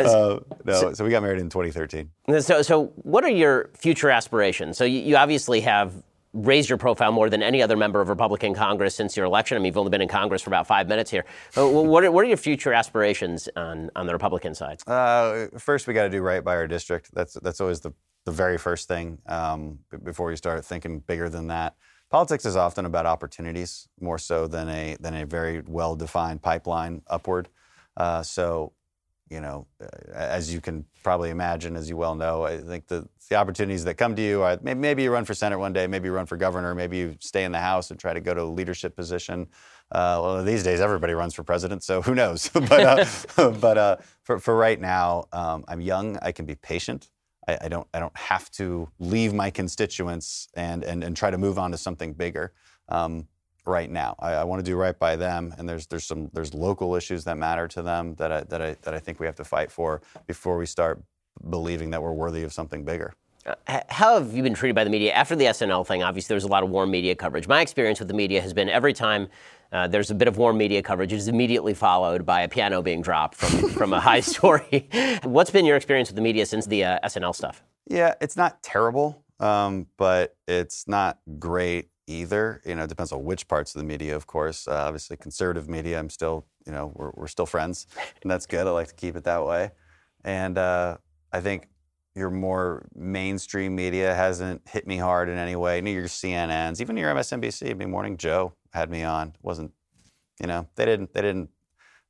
[0.00, 2.08] Uh, no, so we got married in 2013.
[2.40, 4.78] So, so what are your future aspirations?
[4.78, 6.00] So you, you obviously have
[6.32, 9.56] raised your profile more than any other member of Republican Congress since your election.
[9.56, 11.24] I mean, you've only been in Congress for about five minutes here.
[11.56, 14.80] Uh, What are, what are your future aspirations on, on the Republican side?
[14.86, 17.10] Uh, first, we got to do right by our district.
[17.14, 17.92] That's that's always the,
[18.24, 21.76] the very first thing um, before you start thinking bigger than that.
[22.10, 27.02] Politics is often about opportunities more so than a than a very well defined pipeline
[27.08, 27.48] upward.
[27.96, 28.72] Uh, so,
[29.32, 29.66] you know,
[30.12, 33.94] as you can probably imagine, as you well know, I think the the opportunities that
[33.94, 36.26] come to you are maybe, maybe you run for senate one day, maybe you run
[36.26, 38.94] for governor, maybe you stay in the House and try to go to a leadership
[38.94, 39.46] position.
[39.90, 42.48] Uh, well, these days everybody runs for president, so who knows?
[42.52, 46.18] but uh, but uh, for for right now, um, I'm young.
[46.20, 47.08] I can be patient.
[47.48, 51.38] I, I don't I don't have to leave my constituents and and, and try to
[51.38, 52.52] move on to something bigger.
[52.88, 53.28] Um,
[53.64, 56.54] right now, I, I want to do right by them, and there's there's some there's
[56.54, 59.36] local issues that matter to them that I, that I that I think we have
[59.36, 61.02] to fight for before we start
[61.48, 63.14] believing that we're worthy of something bigger.
[63.68, 66.02] H- How have you been treated by the media after the SNL thing?
[66.02, 67.48] Obviously, there was a lot of warm media coverage.
[67.48, 69.28] My experience with the media has been every time
[69.72, 72.82] uh, there's a bit of warm media coverage, it is immediately followed by a piano
[72.82, 74.88] being dropped from, from a high story.
[75.22, 77.62] What's been your experience with the media since the uh, SNL stuff?
[77.88, 82.60] Yeah, it's not terrible, um, but it's not great either.
[82.64, 84.68] You know, it depends on which parts of the media, of course.
[84.68, 87.86] Uh, obviously, conservative media, I'm still, you know, we're, we're still friends,
[88.22, 88.66] and that's good.
[88.66, 89.70] I like to keep it that way.
[90.24, 90.98] And uh,
[91.32, 91.68] I think
[92.14, 95.80] your more mainstream media hasn't hit me hard in any way.
[95.80, 99.28] Your CNNs, even your MSNBC, I mean, Morning Joe had me on.
[99.28, 99.72] It wasn't,
[100.40, 101.48] you know, they didn't, they didn't,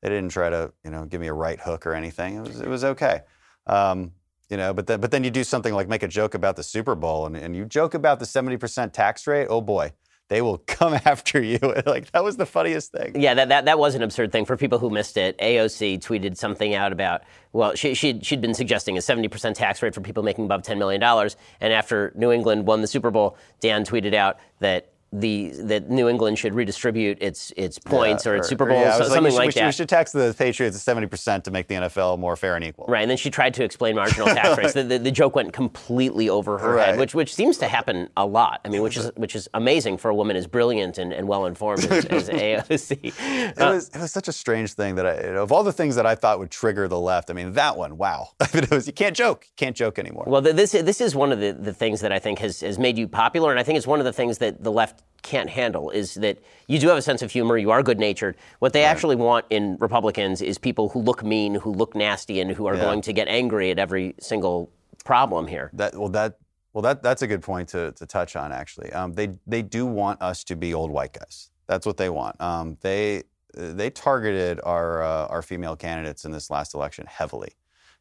[0.02, 2.36] they didn't try to, you know, give me a right hook or anything.
[2.36, 3.20] It was, it was okay.
[3.66, 4.12] Um,
[4.52, 6.62] you know, but then, but then you do something like make a joke about the
[6.62, 9.46] Super Bowl and, and you joke about the 70% tax rate.
[9.48, 9.94] Oh boy,
[10.28, 11.58] they will come after you.
[11.86, 13.18] like that was the funniest thing.
[13.18, 14.44] Yeah, that, that, that was an absurd thing.
[14.44, 17.22] For people who missed it, AOC tweeted something out about,
[17.54, 20.76] well, she, she'd, she'd been suggesting a 70% tax rate for people making above $10
[20.76, 21.02] million.
[21.02, 26.08] And after New England won the Super Bowl, Dan tweeted out that the that New
[26.08, 29.36] England should redistribute its its points or its Super Bowl, yeah, so, something we should,
[29.36, 29.66] like we should, that.
[29.66, 32.86] We should tax the Patriots at 70% to make the NFL more fair and equal.
[32.88, 34.72] Right, and then she tried to explain marginal tax rates.
[34.72, 38.24] The, the, the joke went completely over her head, which which seems to happen a
[38.24, 38.62] lot.
[38.64, 41.44] I mean, which is which is amazing for a woman as brilliant and, and well
[41.44, 43.04] informed as, as AOC.
[43.04, 46.06] It was, it was such a strange thing that I, of all the things that
[46.06, 48.30] I thought would trigger the left, I mean, that one, wow.
[48.40, 49.44] it was, you can't joke.
[49.46, 50.24] You can't joke anymore.
[50.26, 52.78] Well, th- this this is one of the, the things that I think has, has
[52.78, 55.50] made you popular, and I think it's one of the things that the left can't
[55.50, 58.36] handle is that you do have a sense of humor, you are good natured.
[58.58, 62.50] What they actually want in Republicans is people who look mean, who look nasty, and
[62.50, 62.80] who are Yeah.
[62.82, 64.70] going to get angry at every single
[65.04, 65.70] problem here.
[65.74, 66.38] That well, that
[66.72, 68.52] well, that that's a good point to, to touch on.
[68.52, 71.50] Actually, um, they they do want us to be old white guys.
[71.68, 72.40] That's what they want.
[72.40, 73.22] Um, they
[73.54, 77.52] they targeted our uh, our female candidates in this last election heavily.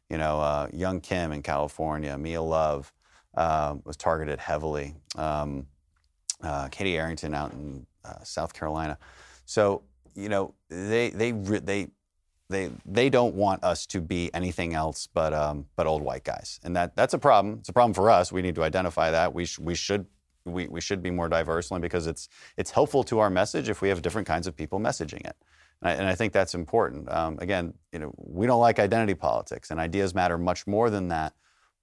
[0.08, 2.92] You know, uh, Young Kim in California, Mia Love
[3.34, 4.96] um, was targeted heavily.
[5.16, 5.66] Um,
[6.42, 8.98] uh, Katie Arrington out in uh, South Carolina.
[9.44, 9.82] So
[10.14, 11.88] you know, they they they
[12.48, 16.60] they they don't want us to be anything else but um, but old white guys,
[16.62, 17.58] and that that's a problem.
[17.60, 18.30] It's a problem for us.
[18.30, 19.32] We need to identify that.
[19.34, 20.06] We sh- we should.
[20.44, 23.80] We, we should be more diverse only because it's it's helpful to our message if
[23.80, 25.36] we have different kinds of people messaging it,
[25.80, 27.08] and I, and I think that's important.
[27.12, 31.08] Um, again, you know, we don't like identity politics, and ideas matter much more than
[31.08, 31.32] that.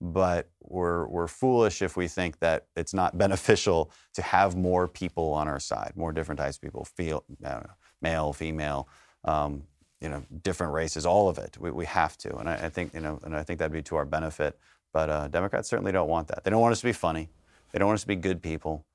[0.01, 5.33] But we're we're foolish if we think that it's not beneficial to have more people
[5.33, 7.65] on our side, more different types of people, feel, know,
[8.01, 8.87] male, female,
[9.25, 9.63] um,
[9.99, 11.57] you know, different races, all of it.
[11.59, 13.81] We, we have to, and I, I think you know, and I think that'd be
[13.83, 14.57] to our benefit.
[14.93, 16.43] But uh, Democrats certainly don't want that.
[16.43, 17.29] They don't want us to be funny.
[17.71, 18.85] They don't want us to be good people,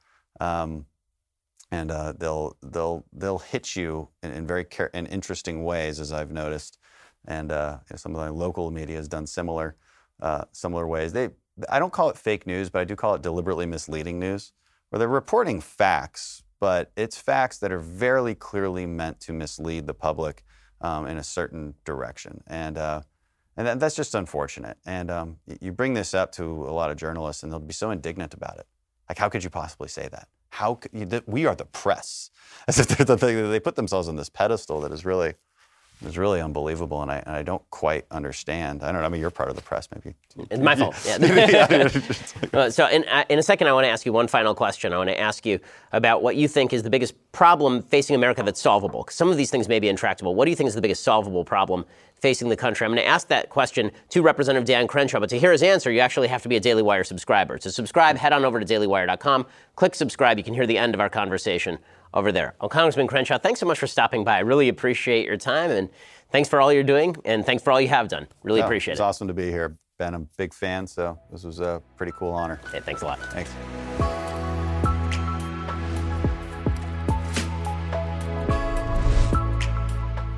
[0.41, 0.87] um,
[1.71, 6.33] and uh, they'll they'll they'll hit you in, in very in interesting ways, as I've
[6.33, 6.79] noticed.
[7.27, 9.77] And uh, know, of the local media has done similar
[10.21, 11.13] uh, similar ways.
[11.13, 11.31] They
[11.69, 14.53] I don't call it fake news, but I do call it deliberately misleading news,
[14.91, 19.95] where they're reporting facts, but it's facts that are very clearly meant to mislead the
[19.95, 20.45] public
[20.81, 22.43] um, in a certain direction.
[22.47, 23.03] And uh,
[23.57, 24.79] and that, that's just unfortunate.
[24.85, 27.91] And um, you bring this up to a lot of journalists, and they'll be so
[27.91, 28.67] indignant about it.
[29.09, 30.29] Like, how could you possibly say that?
[30.51, 32.31] How could you, we are the press?
[32.69, 35.35] As if they're the they put themselves on this pedestal that is really,
[36.05, 38.83] is really unbelievable, and I, and I don't quite understand.
[38.83, 39.07] I don't know.
[39.07, 40.15] I mean, you're part of the press, maybe.
[40.51, 40.95] It's my fault.
[41.09, 41.89] Yeah.
[42.53, 44.93] Uh, so, in, uh, in a second, I want to ask you one final question.
[44.93, 45.61] I want to ask you
[45.93, 49.05] about what you think is the biggest problem facing America that's solvable.
[49.05, 50.35] 'Cause some of these things may be intractable.
[50.35, 51.85] What do you think is the biggest solvable problem
[52.21, 52.85] facing the country?
[52.85, 55.91] I'm going to ask that question to Representative Dan Crenshaw, but to hear his answer,
[55.91, 57.59] you actually have to be a Daily Wire subscriber.
[57.59, 60.39] To subscribe, head on over to dailywire.com, click subscribe.
[60.39, 61.79] You can hear the end of our conversation
[62.15, 62.55] over there.
[62.61, 64.37] Well, Congressman Crenshaw, thanks so much for stopping by.
[64.37, 65.91] I really appreciate your time, and
[66.31, 68.27] thanks for all you're doing, and thanks for all you have done.
[68.43, 69.03] Really Yeah, appreciate It's it.
[69.03, 70.15] It's awesome to be here, Ben.
[70.15, 72.61] I'm a big fan, so this was a pretty cool honor.
[72.69, 73.19] Okay, thanks a lot.
[73.33, 73.53] Thanks.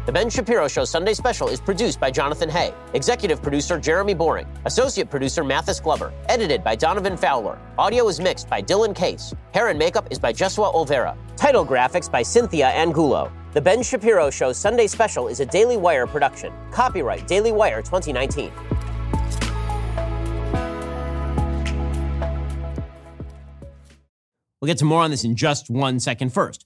[0.06, 4.46] The Ben Shapiro Show Sunday Special is produced by Jonathan Hay, executive producer Jeremy Boring,
[4.64, 7.58] associate producer Mathis Glover, edited by Donovan Fowler.
[7.76, 9.34] Audio is mixed by Dylan Case.
[9.52, 11.16] Hair and makeup is by Jesua Olvera.
[11.36, 13.32] Title graphics by Cynthia Angulo.
[13.52, 16.52] The Ben Shapiro Show Sunday Special is a Daily Wire production.
[16.70, 18.52] Copyright Daily Wire 2019.
[24.60, 26.32] We'll get to more on this in just one second.
[26.32, 26.65] First,